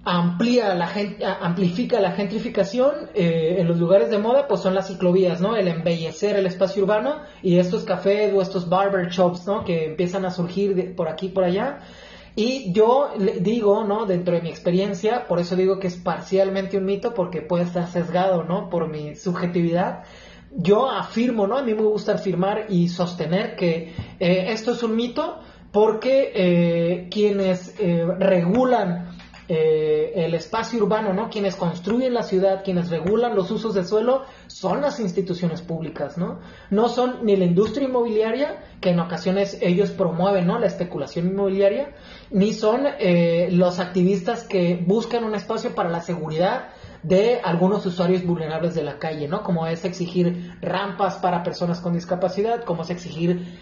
amplía 0.03 0.73
la 0.73 0.89
amplifica 1.41 1.99
la 1.99 2.13
gentrificación 2.13 3.09
eh, 3.13 3.57
en 3.59 3.67
los 3.67 3.77
lugares 3.77 4.09
de 4.09 4.17
moda, 4.17 4.47
pues 4.47 4.61
son 4.61 4.73
las 4.73 4.87
ciclovías, 4.87 5.41
¿no? 5.41 5.55
El 5.55 5.67
embellecer 5.67 6.37
el 6.37 6.45
espacio 6.45 6.83
urbano 6.83 7.17
y 7.43 7.57
estos 7.57 7.83
cafés 7.83 8.33
o 8.33 8.41
estos 8.41 8.69
barber 8.69 9.09
shops, 9.09 9.45
¿no? 9.45 9.65
Que 9.65 9.85
empiezan 9.85 10.25
a 10.25 10.31
surgir 10.31 10.95
por 10.95 11.09
aquí 11.09 11.27
por 11.27 11.43
allá. 11.43 11.79
Y 12.37 12.71
yo 12.71 13.09
digo, 13.41 13.83
¿no? 13.83 14.05
Dentro 14.05 14.33
de 14.35 14.41
mi 14.41 14.49
experiencia, 14.49 15.27
por 15.27 15.39
eso 15.39 15.55
digo 15.55 15.79
que 15.79 15.87
es 15.87 15.97
parcialmente 15.97 16.77
un 16.77 16.85
mito, 16.85 17.13
porque 17.13 17.41
puede 17.41 17.65
estar 17.65 17.87
sesgado, 17.87 18.43
¿no? 18.43 18.69
Por 18.69 18.87
mi 18.87 19.15
subjetividad 19.15 20.03
yo 20.57 20.89
afirmo, 20.89 21.45
¿no? 21.45 21.57
A 21.57 21.63
mí 21.63 21.73
me 21.73 21.83
gusta 21.83 22.13
afirmar 22.13 22.65
y 22.69 22.89
sostener 22.89 23.55
que 23.55 23.93
eh, 24.19 24.45
esto 24.49 24.71
es 24.71 24.81
un 24.81 24.95
mito 24.95 25.39
porque 25.71 26.31
eh, 26.33 27.07
quienes 27.11 27.75
eh, 27.79 28.05
regulan 28.19 29.15
el 29.49 30.33
espacio 30.33 30.83
urbano, 30.83 31.13
¿no? 31.13 31.29
Quienes 31.29 31.55
construyen 31.55 32.13
la 32.13 32.23
ciudad, 32.23 32.65
quienes 32.65 32.89
regulan 32.89 33.33
los 33.33 33.49
usos 33.49 33.73
del 33.75 33.85
suelo, 33.85 34.23
son 34.47 34.81
las 34.81 34.99
instituciones 34.99 35.61
públicas, 35.61 36.17
¿no? 36.17 36.41
No 36.69 36.89
son 36.89 37.23
ni 37.23 37.37
la 37.37 37.45
industria 37.45 37.87
inmobiliaria, 37.87 38.61
que 38.81 38.89
en 38.89 38.99
ocasiones 38.99 39.57
ellos 39.61 39.91
promueven, 39.91 40.47
¿no? 40.47 40.59
La 40.59 40.67
especulación 40.67 41.27
inmobiliaria, 41.27 41.95
ni 42.29 42.51
son 42.51 42.87
los 43.51 43.79
activistas 43.79 44.43
que 44.43 44.83
buscan 44.85 45.23
un 45.23 45.33
espacio 45.33 45.73
para 45.73 45.87
la 45.87 46.01
seguridad 46.01 46.67
de 47.07 47.39
algunos 47.41 47.85
usuarios 47.85 48.25
vulnerables 48.25 48.75
de 48.75 48.83
la 48.83 48.99
calle, 48.99 49.27
¿no? 49.27 49.43
Como 49.43 49.65
es 49.67 49.85
exigir 49.85 50.57
rampas 50.61 51.15
para 51.15 51.43
personas 51.43 51.79
con 51.79 51.93
discapacidad, 51.93 52.63
como 52.63 52.83
es 52.83 52.89
exigir 52.89 53.59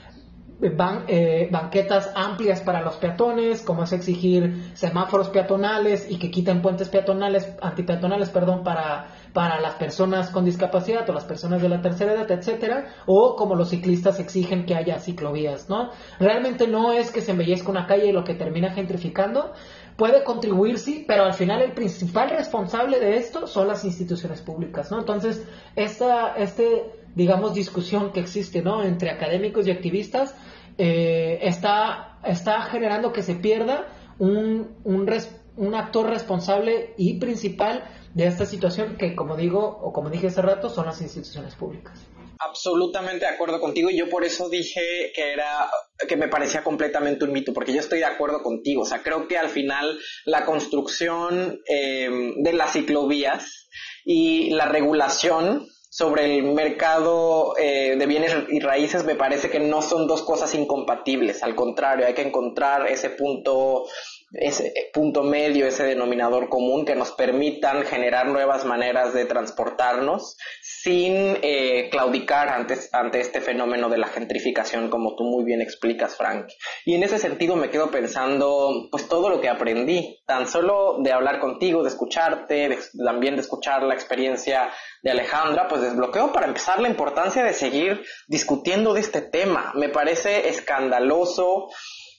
eh, 0.61 1.49
banquetas 1.51 2.11
amplias 2.15 2.61
para 2.61 2.81
los 2.81 2.95
peatones, 2.95 3.61
como 3.61 3.83
es 3.83 3.91
exigir 3.91 4.71
semáforos 4.73 5.29
peatonales 5.29 6.09
y 6.09 6.17
que 6.17 6.31
quiten 6.31 6.61
puentes 6.61 6.87
peatonales, 6.87 7.55
antipeatonales, 7.61 8.29
perdón, 8.29 8.63
para, 8.63 9.07
para 9.33 9.59
las 9.59 9.73
personas 9.75 10.29
con 10.29 10.45
discapacidad 10.45 11.07
o 11.09 11.13
las 11.13 11.25
personas 11.25 11.61
de 11.61 11.67
la 11.67 11.81
tercera 11.81 12.13
edad, 12.13 12.31
etcétera, 12.31 12.85
o 13.05 13.35
como 13.35 13.55
los 13.55 13.69
ciclistas 13.69 14.19
exigen 14.19 14.65
que 14.65 14.75
haya 14.75 14.97
ciclovías, 14.97 15.69
¿no? 15.69 15.89
Realmente 16.19 16.67
no 16.67 16.93
es 16.93 17.11
que 17.11 17.21
se 17.21 17.31
embellezca 17.31 17.69
una 17.69 17.85
calle 17.85 18.07
y 18.07 18.11
lo 18.13 18.23
que 18.23 18.33
termina 18.33 18.71
gentrificando, 18.71 19.51
puede 19.95 20.23
contribuir, 20.23 20.77
sí, 20.77 21.05
pero 21.07 21.23
al 21.23 21.33
final 21.33 21.61
el 21.61 21.73
principal 21.73 22.29
responsable 22.29 22.99
de 22.99 23.17
esto 23.17 23.47
son 23.47 23.67
las 23.67 23.85
instituciones 23.85 24.41
públicas, 24.41 24.91
¿no? 24.91 24.99
Entonces, 24.99 25.43
esta, 25.75 26.35
este, 26.35 26.83
digamos, 27.15 27.53
discusión 27.53 28.11
que 28.11 28.19
existe, 28.19 28.61
¿no? 28.61 28.83
Entre 28.83 29.09
académicos 29.09 29.67
y 29.67 29.71
activistas, 29.71 30.35
eh, 30.77 31.39
está, 31.41 32.19
está 32.23 32.61
generando 32.63 33.13
que 33.13 33.23
se 33.23 33.35
pierda 33.35 33.87
un, 34.19 34.75
un, 34.83 35.09
un 35.57 35.75
actor 35.75 36.09
responsable 36.09 36.93
y 36.97 37.19
principal 37.19 37.83
de 38.13 38.27
esta 38.27 38.45
situación 38.45 38.97
que, 38.97 39.15
como 39.15 39.35
digo, 39.35 39.79
o 39.81 39.93
como 39.93 40.09
dije 40.09 40.27
hace 40.27 40.41
rato, 40.41 40.69
son 40.69 40.85
las 40.85 41.01
instituciones 41.01 41.55
públicas 41.55 42.05
absolutamente 42.47 43.25
de 43.25 43.31
acuerdo 43.31 43.59
contigo 43.59 43.89
y 43.89 43.97
yo 43.97 44.09
por 44.09 44.23
eso 44.23 44.49
dije 44.49 45.11
que 45.13 45.33
era 45.33 45.69
que 46.07 46.17
me 46.17 46.27
parecía 46.27 46.63
completamente 46.63 47.25
un 47.25 47.31
mito 47.31 47.53
porque 47.53 47.73
yo 47.73 47.79
estoy 47.79 47.99
de 47.99 48.05
acuerdo 48.05 48.41
contigo. 48.43 48.83
O 48.83 48.85
sea 48.85 49.01
creo 49.03 49.27
que 49.27 49.37
al 49.37 49.49
final 49.49 49.99
la 50.25 50.45
construcción 50.45 51.61
eh, 51.67 52.09
de 52.37 52.53
las 52.53 52.73
ciclovías 52.73 53.67
y 54.03 54.51
la 54.51 54.65
regulación 54.65 55.67
sobre 55.89 56.37
el 56.37 56.43
mercado 56.43 57.55
eh, 57.57 57.95
de 57.97 58.05
bienes 58.05 58.35
y 58.49 58.59
raíces 58.59 59.05
me 59.05 59.15
parece 59.15 59.49
que 59.49 59.61
no 59.61 59.81
son 59.81 60.07
dos 60.07 60.23
cosas 60.23 60.53
incompatibles. 60.53 61.41
Al 61.41 61.55
contrario 61.55 62.05
hay 62.05 62.13
que 62.13 62.21
encontrar 62.21 62.87
ese 62.87 63.11
punto 63.11 63.85
ese 64.31 64.73
punto 64.93 65.23
medio, 65.23 65.67
ese 65.67 65.83
denominador 65.83 66.49
común 66.49 66.85
que 66.85 66.95
nos 66.95 67.11
permitan 67.11 67.83
generar 67.83 68.27
nuevas 68.27 68.65
maneras 68.65 69.13
de 69.13 69.25
transportarnos 69.25 70.37
sin 70.61 71.37
eh, 71.41 71.89
claudicar 71.91 72.49
ante, 72.49 72.77
ante 72.91 73.21
este 73.21 73.39
fenómeno 73.41 73.89
de 73.89 73.97
la 73.97 74.07
gentrificación, 74.07 74.89
como 74.89 75.15
tú 75.15 75.23
muy 75.23 75.43
bien 75.43 75.61
explicas, 75.61 76.15
Frank. 76.17 76.47
Y 76.85 76.95
en 76.95 77.03
ese 77.03 77.19
sentido 77.19 77.55
me 77.55 77.69
quedo 77.69 77.91
pensando, 77.91 78.87
pues 78.91 79.07
todo 79.07 79.29
lo 79.29 79.41
que 79.41 79.49
aprendí, 79.49 80.21
tan 80.25 80.47
solo 80.47 80.97
de 80.99 81.13
hablar 81.13 81.39
contigo, 81.39 81.83
de 81.83 81.89
escucharte, 81.89 82.77
también 83.03 83.35
de 83.35 83.41
escuchar 83.41 83.83
la 83.83 83.93
experiencia 83.93 84.69
de 85.01 85.11
Alejandra, 85.11 85.67
pues 85.67 85.81
desbloqueo 85.81 86.31
para 86.31 86.47
empezar 86.47 86.81
la 86.81 86.89
importancia 86.89 87.43
de 87.43 87.53
seguir 87.53 88.03
discutiendo 88.27 88.93
de 88.93 89.01
este 89.01 89.21
tema. 89.21 89.71
Me 89.75 89.89
parece 89.89 90.49
escandaloso, 90.49 91.67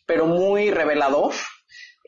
pero 0.07 0.27
muy 0.27 0.71
revelador 0.71 1.33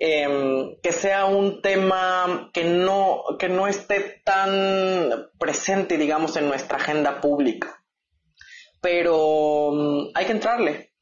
Em, 0.00 0.76
que 0.80 0.92
sea 0.92 1.24
un 1.24 1.60
tema 1.60 2.50
que 2.54 2.62
no, 2.62 3.24
que 3.36 3.48
no 3.48 3.66
esté 3.66 4.22
tan 4.24 5.28
presente, 5.40 5.98
digamos, 5.98 6.36
en 6.36 6.46
nuestra 6.46 6.78
agenda 6.78 7.20
pública. 7.20 7.82
Pero 8.80 9.72
mm, 9.72 10.10
hay 10.14 10.26
que 10.26 10.32
entrarle. 10.32 10.92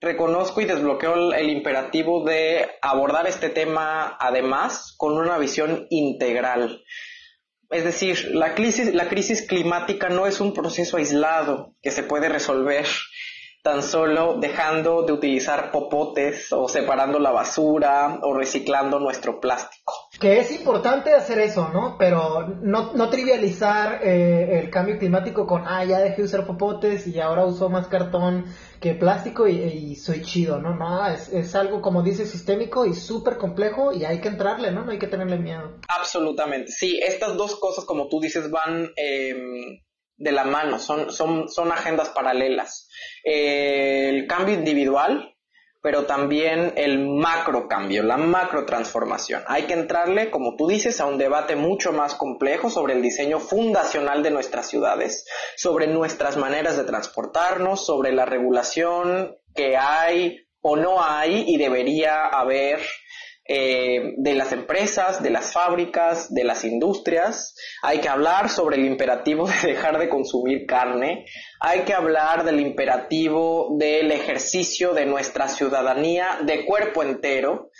Reconozco 0.00 0.60
y 0.60 0.64
desbloqueo 0.64 1.32
el, 1.34 1.50
imperativo 1.50 2.24
de 2.24 2.68
abordar 2.82 3.28
este 3.28 3.48
tema 3.48 4.16
además 4.18 4.94
con 4.96 5.16
una 5.16 5.38
visión 5.38 5.86
integral. 5.90 6.82
Es 7.70 7.84
decir, 7.84 8.32
la 8.32 8.56
crisis, 8.56 8.92
la 8.92 9.08
crisis 9.08 9.42
climática 9.42 10.08
no 10.08 10.26
es 10.26 10.40
un 10.40 10.52
proceso 10.52 10.96
aislado 10.96 11.74
que 11.80 11.92
se 11.92 12.02
puede 12.02 12.28
resolver 12.28 12.86
tan 13.66 13.82
solo 13.82 14.36
dejando 14.38 15.02
de 15.02 15.12
utilizar 15.12 15.72
popotes 15.72 16.52
o 16.52 16.68
separando 16.68 17.18
la 17.18 17.32
basura 17.32 18.20
o 18.22 18.32
reciclando 18.32 19.00
nuestro 19.00 19.40
plástico. 19.40 19.92
Que 20.20 20.38
es 20.38 20.52
importante 20.52 21.12
hacer 21.12 21.40
eso, 21.40 21.68
¿no? 21.70 21.96
Pero 21.98 22.46
no, 22.62 22.92
no 22.92 23.10
trivializar 23.10 23.98
eh, 24.04 24.60
el 24.60 24.70
cambio 24.70 24.98
climático 24.98 25.48
con, 25.48 25.64
ah, 25.66 25.84
ya 25.84 25.98
dejé 25.98 26.18
de 26.18 26.22
usar 26.22 26.46
popotes 26.46 27.08
y 27.08 27.18
ahora 27.18 27.44
uso 27.44 27.68
más 27.68 27.88
cartón 27.88 28.44
que 28.80 28.94
plástico 28.94 29.48
y, 29.48 29.96
soy 29.96 30.22
chido, 30.22 30.60
¿no? 30.60 30.76
No, 30.76 31.04
es, 31.08 31.28
es 31.30 31.56
algo, 31.56 31.82
como 31.82 32.04
dice, 32.04 32.24
sistémico 32.24 32.86
y 32.86 32.94
súper 32.94 33.36
complejo 33.36 33.92
y 33.92 34.04
hay 34.04 34.20
que 34.20 34.28
entrarle, 34.28 34.70
¿no? 34.70 34.84
No 34.84 34.92
hay 34.92 35.00
que 35.00 35.08
tenerle 35.08 35.38
miedo. 35.38 35.80
Absolutamente, 35.88 36.70
sí, 36.70 37.00
estas 37.02 37.36
dos 37.36 37.56
cosas, 37.56 37.84
como 37.84 38.06
tú 38.06 38.20
dices, 38.20 38.48
van... 38.48 38.92
Eh, 38.94 39.82
de 40.16 40.32
la 40.32 40.44
mano, 40.44 40.78
son, 40.78 41.10
son, 41.10 41.48
son 41.48 41.72
agendas 41.72 42.10
paralelas. 42.10 42.88
el 43.24 44.26
cambio 44.26 44.54
individual 44.54 45.36
pero 45.86 46.04
también 46.04 46.72
el 46.74 46.98
macro 46.98 47.68
cambio, 47.68 48.02
la 48.02 48.16
macro 48.16 48.66
transformación. 48.66 49.44
Hay 49.46 49.66
que 49.68 49.74
entrarle, 49.74 50.32
como 50.32 50.56
tú 50.56 50.66
dices, 50.66 51.00
a 51.00 51.06
un 51.06 51.16
debate 51.16 51.54
mucho 51.54 51.92
más 51.92 52.16
complejo 52.16 52.70
sobre 52.70 52.94
el 52.94 53.02
diseño 53.02 53.38
fundacional 53.38 54.24
de 54.24 54.32
nuestras 54.32 54.68
ciudades, 54.68 55.24
sobre 55.56 55.86
nuestras 55.86 56.36
maneras 56.36 56.76
de 56.76 56.82
transportarnos, 56.82 57.86
sobre 57.86 58.10
la 58.10 58.24
regulación 58.24 59.36
que 59.54 59.76
hay 59.76 60.48
o 60.60 60.74
no 60.74 61.04
hay 61.04 61.44
y 61.46 61.56
debería 61.56 62.26
haber 62.26 62.80
eh, 63.48 64.14
de 64.16 64.34
las 64.34 64.52
empresas, 64.52 65.22
de 65.22 65.30
las 65.30 65.52
fábricas, 65.52 66.32
de 66.32 66.44
las 66.44 66.64
industrias. 66.64 67.54
Hay 67.82 68.00
que 68.00 68.08
hablar 68.08 68.48
sobre 68.48 68.76
el 68.76 68.86
imperativo 68.86 69.48
de 69.48 69.68
dejar 69.68 69.98
de 69.98 70.08
consumir 70.08 70.66
carne. 70.66 71.26
Hay 71.60 71.82
que 71.82 71.94
hablar 71.94 72.44
del 72.44 72.60
imperativo 72.60 73.76
del 73.78 74.10
ejercicio 74.10 74.94
de 74.94 75.06
nuestra 75.06 75.48
ciudadanía 75.48 76.38
de 76.42 76.64
cuerpo 76.64 77.02
entero. 77.02 77.70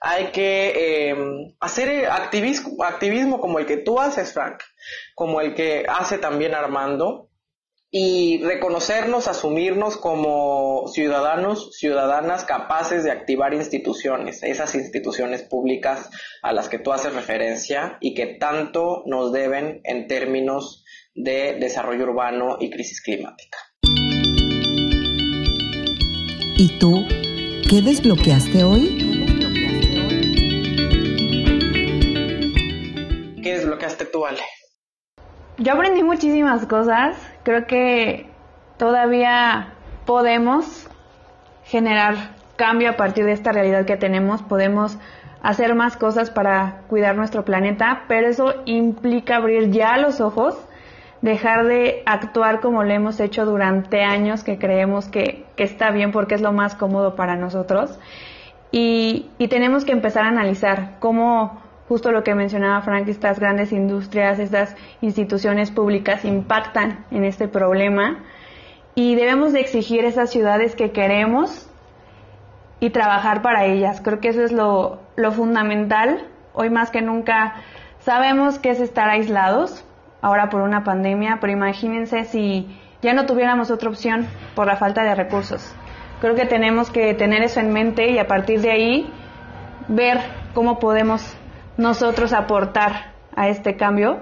Hay 0.00 0.26
que 0.26 1.08
em, 1.10 1.54
hacer 1.58 2.06
activismo, 2.06 2.84
activismo 2.84 3.40
como 3.40 3.58
el 3.58 3.66
que 3.66 3.78
tú 3.78 3.98
haces, 3.98 4.32
Frank, 4.32 4.62
como 5.16 5.40
el 5.40 5.54
que 5.54 5.84
hace 5.88 6.18
también 6.18 6.54
Armando, 6.54 7.27
y 7.90 8.42
reconocernos, 8.42 9.28
asumirnos 9.28 9.96
como 9.96 10.88
ciudadanos, 10.88 11.74
ciudadanas 11.74 12.44
capaces 12.44 13.04
de 13.04 13.10
activar 13.10 13.54
instituciones, 13.54 14.42
esas 14.42 14.74
instituciones 14.74 15.42
públicas 15.42 16.10
a 16.42 16.52
las 16.52 16.68
que 16.68 16.78
tú 16.78 16.92
haces 16.92 17.14
referencia 17.14 17.96
y 18.00 18.14
que 18.14 18.26
tanto 18.26 19.04
nos 19.06 19.32
deben 19.32 19.80
en 19.84 20.06
términos 20.06 20.84
de 21.14 21.54
desarrollo 21.58 22.04
urbano 22.04 22.58
y 22.60 22.68
crisis 22.70 23.00
climática. 23.00 23.58
¿Y 26.60 26.78
tú 26.78 27.06
qué 27.70 27.80
desbloqueaste 27.80 28.64
hoy? 28.64 28.98
¿Qué 33.42 33.54
desbloqueaste 33.54 34.04
tú, 34.06 34.26
Ale? 34.26 34.42
Yo 35.56 35.72
aprendí 35.72 36.02
muchísimas 36.02 36.66
cosas. 36.66 37.16
Creo 37.42 37.66
que 37.66 38.30
todavía 38.76 39.74
podemos 40.06 40.88
generar 41.64 42.14
cambio 42.56 42.90
a 42.90 42.96
partir 42.96 43.24
de 43.24 43.32
esta 43.32 43.52
realidad 43.52 43.84
que 43.86 43.96
tenemos. 43.96 44.42
Podemos 44.42 44.98
hacer 45.42 45.74
más 45.74 45.96
cosas 45.96 46.30
para 46.30 46.82
cuidar 46.88 47.16
nuestro 47.16 47.44
planeta, 47.44 48.04
pero 48.08 48.28
eso 48.28 48.54
implica 48.64 49.36
abrir 49.36 49.70
ya 49.70 49.96
los 49.96 50.20
ojos, 50.20 50.58
dejar 51.22 51.64
de 51.66 52.02
actuar 52.06 52.60
como 52.60 52.82
lo 52.84 52.92
hemos 52.92 53.20
hecho 53.20 53.44
durante 53.44 54.02
años, 54.02 54.44
que 54.44 54.58
creemos 54.58 55.08
que, 55.08 55.46
está 55.56 55.90
bien 55.90 56.12
porque 56.12 56.34
es 56.34 56.40
lo 56.40 56.52
más 56.52 56.74
cómodo 56.74 57.14
para 57.14 57.36
nosotros. 57.36 57.98
Y, 58.70 59.30
y 59.38 59.48
tenemos 59.48 59.84
que 59.84 59.92
empezar 59.92 60.24
a 60.24 60.28
analizar 60.28 60.96
cómo 60.98 61.62
justo 61.88 62.12
lo 62.12 62.22
que 62.22 62.34
mencionaba 62.34 62.82
Frank, 62.82 63.08
estas 63.08 63.40
grandes 63.40 63.72
industrias, 63.72 64.38
estas 64.38 64.76
instituciones 65.00 65.70
públicas 65.70 66.24
impactan 66.24 67.06
en 67.10 67.24
este 67.24 67.48
problema 67.48 68.24
y 68.94 69.14
debemos 69.14 69.52
de 69.52 69.60
exigir 69.60 70.04
esas 70.04 70.30
ciudades 70.30 70.74
que 70.74 70.92
queremos 70.92 71.70
y 72.80 72.90
trabajar 72.90 73.42
para 73.42 73.64
ellas. 73.64 74.00
Creo 74.00 74.20
que 74.20 74.28
eso 74.28 74.42
es 74.42 74.52
lo, 74.52 75.00
lo 75.16 75.32
fundamental. 75.32 76.26
Hoy 76.52 76.70
más 76.70 76.90
que 76.90 77.00
nunca 77.00 77.54
sabemos 78.00 78.58
que 78.58 78.70
es 78.70 78.80
estar 78.80 79.08
aislados, 79.08 79.84
ahora 80.20 80.50
por 80.50 80.60
una 80.60 80.84
pandemia, 80.84 81.38
pero 81.40 81.52
imagínense 81.52 82.24
si 82.24 82.66
ya 83.02 83.14
no 83.14 83.26
tuviéramos 83.26 83.70
otra 83.70 83.88
opción 83.88 84.26
por 84.54 84.66
la 84.66 84.76
falta 84.76 85.02
de 85.04 85.14
recursos. 85.14 85.74
Creo 86.20 86.34
que 86.34 86.46
tenemos 86.46 86.90
que 86.90 87.14
tener 87.14 87.42
eso 87.42 87.60
en 87.60 87.72
mente 87.72 88.10
y 88.10 88.18
a 88.18 88.26
partir 88.26 88.60
de 88.60 88.72
ahí 88.72 89.12
ver 89.86 90.18
cómo 90.52 90.80
podemos 90.80 91.36
nosotros 91.78 92.34
aportar 92.34 93.14
a 93.34 93.48
este 93.48 93.76
cambio. 93.76 94.18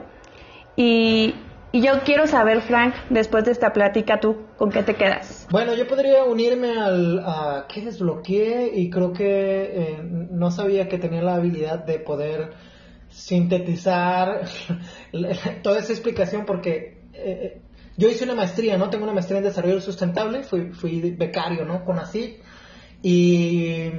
Y, 0.76 1.34
yo 1.72 2.00
quiero 2.06 2.26
saber, 2.26 2.62
Frank, 2.62 2.94
después 3.10 3.44
de 3.44 3.52
esta 3.52 3.74
plática, 3.74 4.18
¿tú 4.18 4.46
con 4.56 4.70
qué 4.70 4.82
te 4.82 4.94
quedas? 4.94 5.46
Bueno, 5.50 5.74
yo 5.74 5.86
podría 5.86 6.24
unirme 6.24 6.78
al, 6.78 7.18
a 7.18 7.66
qué 7.68 7.82
desbloqueé 7.82 8.70
y 8.74 8.88
creo 8.88 9.12
que 9.12 9.62
eh, 9.64 10.02
no 10.02 10.50
sabía 10.50 10.88
que 10.88 10.96
tenía 10.96 11.20
la 11.20 11.34
habilidad 11.34 11.84
de 11.84 11.98
poder 11.98 12.54
sintetizar 13.10 14.42
toda 15.62 15.80
esa 15.80 15.92
explicación 15.92 16.46
porque 16.46 17.02
eh, 17.12 17.60
yo 17.98 18.08
hice 18.08 18.24
una 18.24 18.34
maestría, 18.34 18.78
¿no? 18.78 18.88
Tengo 18.88 19.04
una 19.04 19.12
maestría 19.12 19.38
en 19.38 19.44
desarrollo 19.44 19.80
sustentable, 19.82 20.44
fui, 20.44 20.72
fui 20.72 21.10
becario, 21.10 21.66
¿no? 21.66 21.84
Con 21.84 21.98
ASIC 21.98 22.40
y 23.02 23.90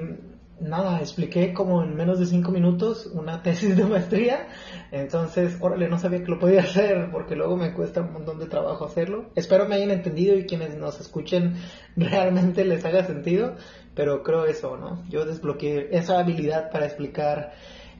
nada, 0.59 0.99
expliqué 0.99 1.53
como 1.53 1.83
en 1.83 1.95
menos 1.95 2.19
de 2.19 2.25
cinco 2.25 2.51
minutos 2.51 3.09
una 3.13 3.41
tesis 3.43 3.75
de 3.75 3.85
maestría. 3.85 4.47
Entonces, 4.91 5.57
órale, 5.59 5.87
no 5.87 5.99
sabía 5.99 6.23
que 6.23 6.31
lo 6.31 6.39
podía 6.39 6.61
hacer 6.61 7.09
porque 7.11 7.35
luego 7.35 7.57
me 7.57 7.73
cuesta 7.73 8.01
un 8.01 8.13
montón 8.13 8.39
de 8.39 8.47
trabajo 8.47 8.85
hacerlo. 8.85 9.29
Espero 9.35 9.67
me 9.67 9.75
hayan 9.75 9.91
entendido 9.91 10.37
y 10.37 10.45
quienes 10.45 10.75
nos 10.75 10.99
escuchen 10.99 11.55
realmente 11.95 12.65
les 12.65 12.83
haga 12.85 13.05
sentido. 13.05 13.55
Pero 13.95 14.21
creo 14.21 14.45
eso, 14.45 14.77
¿no? 14.77 15.03
Yo 15.09 15.25
desbloqueé 15.25 15.89
esa 15.91 16.19
habilidad 16.19 16.69
para 16.71 16.85
explicar 16.85 17.53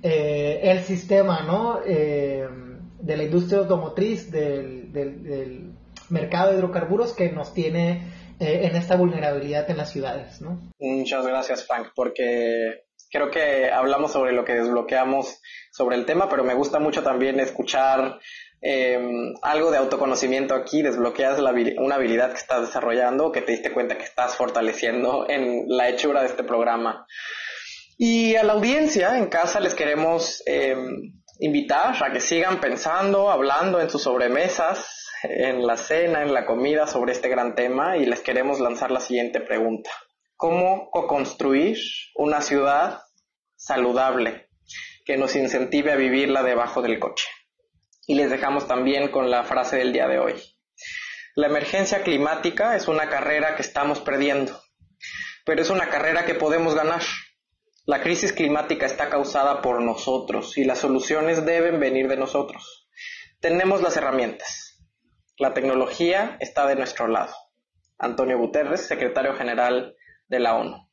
eh, 0.04 0.60
el 0.64 0.82
sistema, 0.82 1.42
¿no? 1.42 1.80
Eh, 1.86 2.48
de 3.00 3.18
la 3.18 3.24
industria 3.24 3.60
automotriz, 3.60 4.32
del, 4.32 4.92
del, 4.92 5.24
del 5.24 5.72
mercado 6.10 6.52
de 6.52 6.58
hidrocarburos 6.58 7.14
que 7.14 7.32
nos 7.32 7.54
tiene 7.54 8.27
eh, 8.40 8.62
en 8.64 8.76
esta 8.76 8.96
vulnerabilidad 8.96 9.70
en 9.70 9.78
las 9.78 9.92
ciudades, 9.92 10.42
¿no? 10.42 10.72
Muchas 10.80 11.26
gracias, 11.26 11.66
Frank, 11.66 11.90
porque 11.96 12.84
creo 13.12 13.32
que 13.32 13.72
hablamos 13.72 14.12
sobre 14.12 14.34
lo 14.34 14.46
que 14.46 14.54
desbloqueamos 14.54 15.40
sobre 15.72 15.96
el 15.96 16.06
tema, 16.06 16.30
pero 16.30 16.44
me 16.44 16.54
gusta 16.54 16.80
mucho 16.80 17.04
también 17.04 17.40
escuchar 17.40 18.20
em, 18.62 19.34
algo 19.42 19.72
de 19.72 19.78
autoconocimiento 19.78 20.56
aquí, 20.56 20.82
desbloqueas 20.82 21.40
una 21.40 21.96
habilidad 21.96 22.32
que 22.32 22.38
estás 22.38 22.62
desarrollando, 22.62 23.32
que 23.32 23.42
te 23.42 23.54
diste 23.54 23.72
cuenta 23.72 23.98
que 23.98 24.06
estás 24.06 24.36
fortaleciendo 24.36 25.26
en 25.30 25.66
la 25.68 25.90
hechura 25.90 26.22
de 26.22 26.28
este 26.28 26.44
programa. 26.44 27.06
Y 27.98 28.36
a 28.36 28.44
la 28.44 28.54
audiencia 28.54 29.18
en 29.18 29.28
casa 29.28 29.60
les 29.60 29.74
queremos 29.74 30.44
em, 30.46 31.14
invitar 31.40 31.96
a 32.04 32.12
que 32.12 32.20
sigan 32.20 32.60
pensando, 32.60 33.32
hablando 33.32 33.80
en 33.80 33.90
sus 33.90 34.04
sobremesas, 34.04 34.97
en 35.24 35.66
la 35.66 35.78
cena, 35.78 36.22
en 36.22 36.34
la 36.34 36.46
comida 36.46 36.88
sobre 36.88 37.14
este 37.14 37.30
gran 37.30 37.56
tema 37.56 37.98
y 37.98 38.06
les 38.06 38.22
queremos 38.22 38.60
lanzar 38.60 38.92
la 38.92 39.00
siguiente 39.00 39.42
pregunta. 39.42 39.90
¿Cómo 40.36 40.90
co-construir 40.92 41.78
una 42.16 42.42
ciudad 42.42 43.02
saludable 43.56 44.50
que 45.06 45.18
nos 45.18 45.36
incentive 45.36 45.92
a 45.92 45.96
vivirla 45.96 46.44
debajo 46.44 46.82
del 46.82 47.00
coche? 47.00 47.28
Y 48.06 48.16
les 48.16 48.30
dejamos 48.30 48.68
también 48.68 49.10
con 49.10 49.32
la 49.32 49.44
frase 49.44 49.78
del 49.78 49.94
día 49.94 50.08
de 50.08 50.20
hoy. 50.20 50.36
La 51.36 51.48
emergencia 51.48 52.04
climática 52.04 52.76
es 52.76 52.88
una 52.88 53.10
carrera 53.10 53.56
que 53.56 53.62
estamos 53.62 54.00
perdiendo, 54.00 54.60
pero 55.46 55.62
es 55.62 55.70
una 55.70 55.90
carrera 55.90 56.26
que 56.26 56.36
podemos 56.36 56.76
ganar. 56.76 57.02
La 57.86 58.02
crisis 58.02 58.34
climática 58.34 58.86
está 58.86 59.10
causada 59.10 59.62
por 59.62 59.82
nosotros 59.82 60.58
y 60.58 60.66
las 60.66 60.80
soluciones 60.80 61.46
deben 61.46 61.80
venir 61.80 62.08
de 62.08 62.18
nosotros. 62.18 62.90
Tenemos 63.40 63.82
las 63.82 63.96
herramientas, 63.98 64.67
la 65.38 65.54
tecnología 65.54 66.38
está 66.40 66.68
de 66.68 66.76
nuestro 66.76 67.08
lado. 67.08 67.34
Antonio 68.00 68.38
Guterres, 68.38 68.88
secretario 68.88 69.34
general 69.36 69.96
de 70.28 70.40
la 70.40 70.56
ONU. 70.56 70.88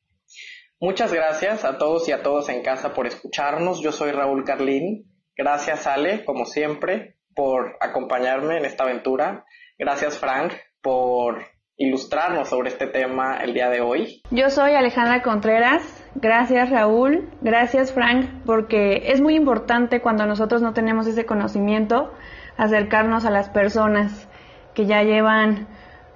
Muchas 0.81 1.13
gracias 1.13 1.65
a 1.65 1.79
todos 1.79 2.09
y 2.09 2.13
a 2.13 2.23
todos 2.23 2.49
en 2.49 2.63
casa 2.63 2.93
por 2.93 3.07
escucharnos. 3.07 3.81
Yo 3.81 3.93
soy 3.93 4.13
Raúl 4.13 4.45
Carlín. 4.45 5.11
Gracias 5.37 5.87
Ale, 5.87 6.25
como 6.25 6.45
siempre, 6.45 7.17
por 7.35 7.77
acompañarme 7.81 8.59
en 8.59 8.65
esta 8.65 8.85
aventura. 8.85 9.45
Gracias 9.79 10.19
Frank 10.19 10.53
por 10.83 11.43
ilustrarnos 11.77 12.49
sobre 12.49 12.69
este 12.69 12.87
tema 12.87 13.39
el 13.39 13.55
día 13.55 13.69
de 13.69 13.81
hoy. 13.81 14.23
Yo 14.31 14.51
soy 14.51 14.75
Alejandra 14.75 15.23
Contreras. 15.23 15.83
Gracias 16.15 16.71
Raúl. 16.71 17.31
Gracias 17.41 17.93
Frank, 17.93 18.45
porque 18.45 19.11
es 19.11 19.21
muy 19.21 19.35
importante 19.35 20.01
cuando 20.01 20.27
nosotros 20.27 20.63
no 20.63 20.73
tenemos 20.73 21.07
ese 21.07 21.25
conocimiento 21.27 22.13
acercarnos 22.57 23.25
a 23.25 23.31
las 23.31 23.49
personas 23.49 24.29
que 24.75 24.87
ya 24.87 25.03
llevan 25.03 25.67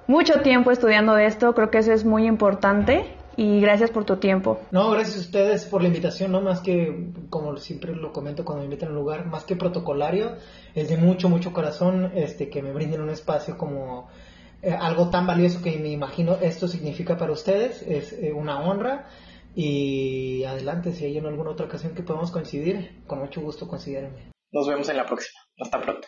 mucho 0.07 0.41
tiempo 0.41 0.71
estudiando 0.71 1.17
esto. 1.17 1.53
Creo 1.53 1.69
que 1.69 1.79
eso 1.79 1.93
es 1.93 2.05
muy 2.05 2.25
importante 2.25 3.05
y 3.37 3.61
gracias 3.61 3.91
por 3.91 4.05
tu 4.05 4.17
tiempo. 4.17 4.59
No, 4.71 4.91
gracias 4.91 5.17
a 5.17 5.21
ustedes 5.21 5.65
por 5.65 5.81
la 5.81 5.87
invitación, 5.87 6.31
no 6.31 6.41
más 6.41 6.59
que, 6.59 7.11
como 7.29 7.55
siempre 7.57 7.95
lo 7.95 8.11
comento 8.11 8.43
cuando 8.43 8.59
me 8.61 8.65
invitan 8.65 8.89
a 8.89 8.91
un 8.91 8.97
lugar, 8.97 9.25
más 9.27 9.45
que 9.45 9.55
protocolario, 9.55 10.35
es 10.75 10.89
de 10.89 10.97
mucho, 10.97 11.29
mucho 11.29 11.53
corazón 11.53 12.11
este, 12.15 12.49
que 12.49 12.61
me 12.61 12.73
brinden 12.73 13.01
un 13.01 13.09
espacio 13.09 13.57
como 13.57 14.09
eh, 14.61 14.75
algo 14.77 15.09
tan 15.09 15.25
valioso 15.25 15.61
que 15.61 15.77
me 15.77 15.89
imagino 15.89 16.35
esto 16.41 16.67
significa 16.67 17.17
para 17.17 17.31
ustedes, 17.31 17.81
es 17.83 18.11
eh, 18.13 18.33
una 18.33 18.59
honra. 18.59 19.07
Y 19.55 20.43
adelante, 20.43 20.91
si 20.91 21.05
hay 21.05 21.17
en 21.17 21.25
alguna 21.25 21.51
otra 21.51 21.65
ocasión 21.65 21.95
que 21.95 22.03
podamos 22.03 22.31
coincidir, 22.31 23.03
con 23.07 23.19
mucho 23.19 23.41
gusto 23.41 23.67
considérenme. 23.67 24.31
Nos 24.51 24.67
vemos 24.67 24.89
en 24.89 24.97
la 24.97 25.05
próxima. 25.05 25.39
Hasta 25.59 25.81
pronto. 25.81 26.07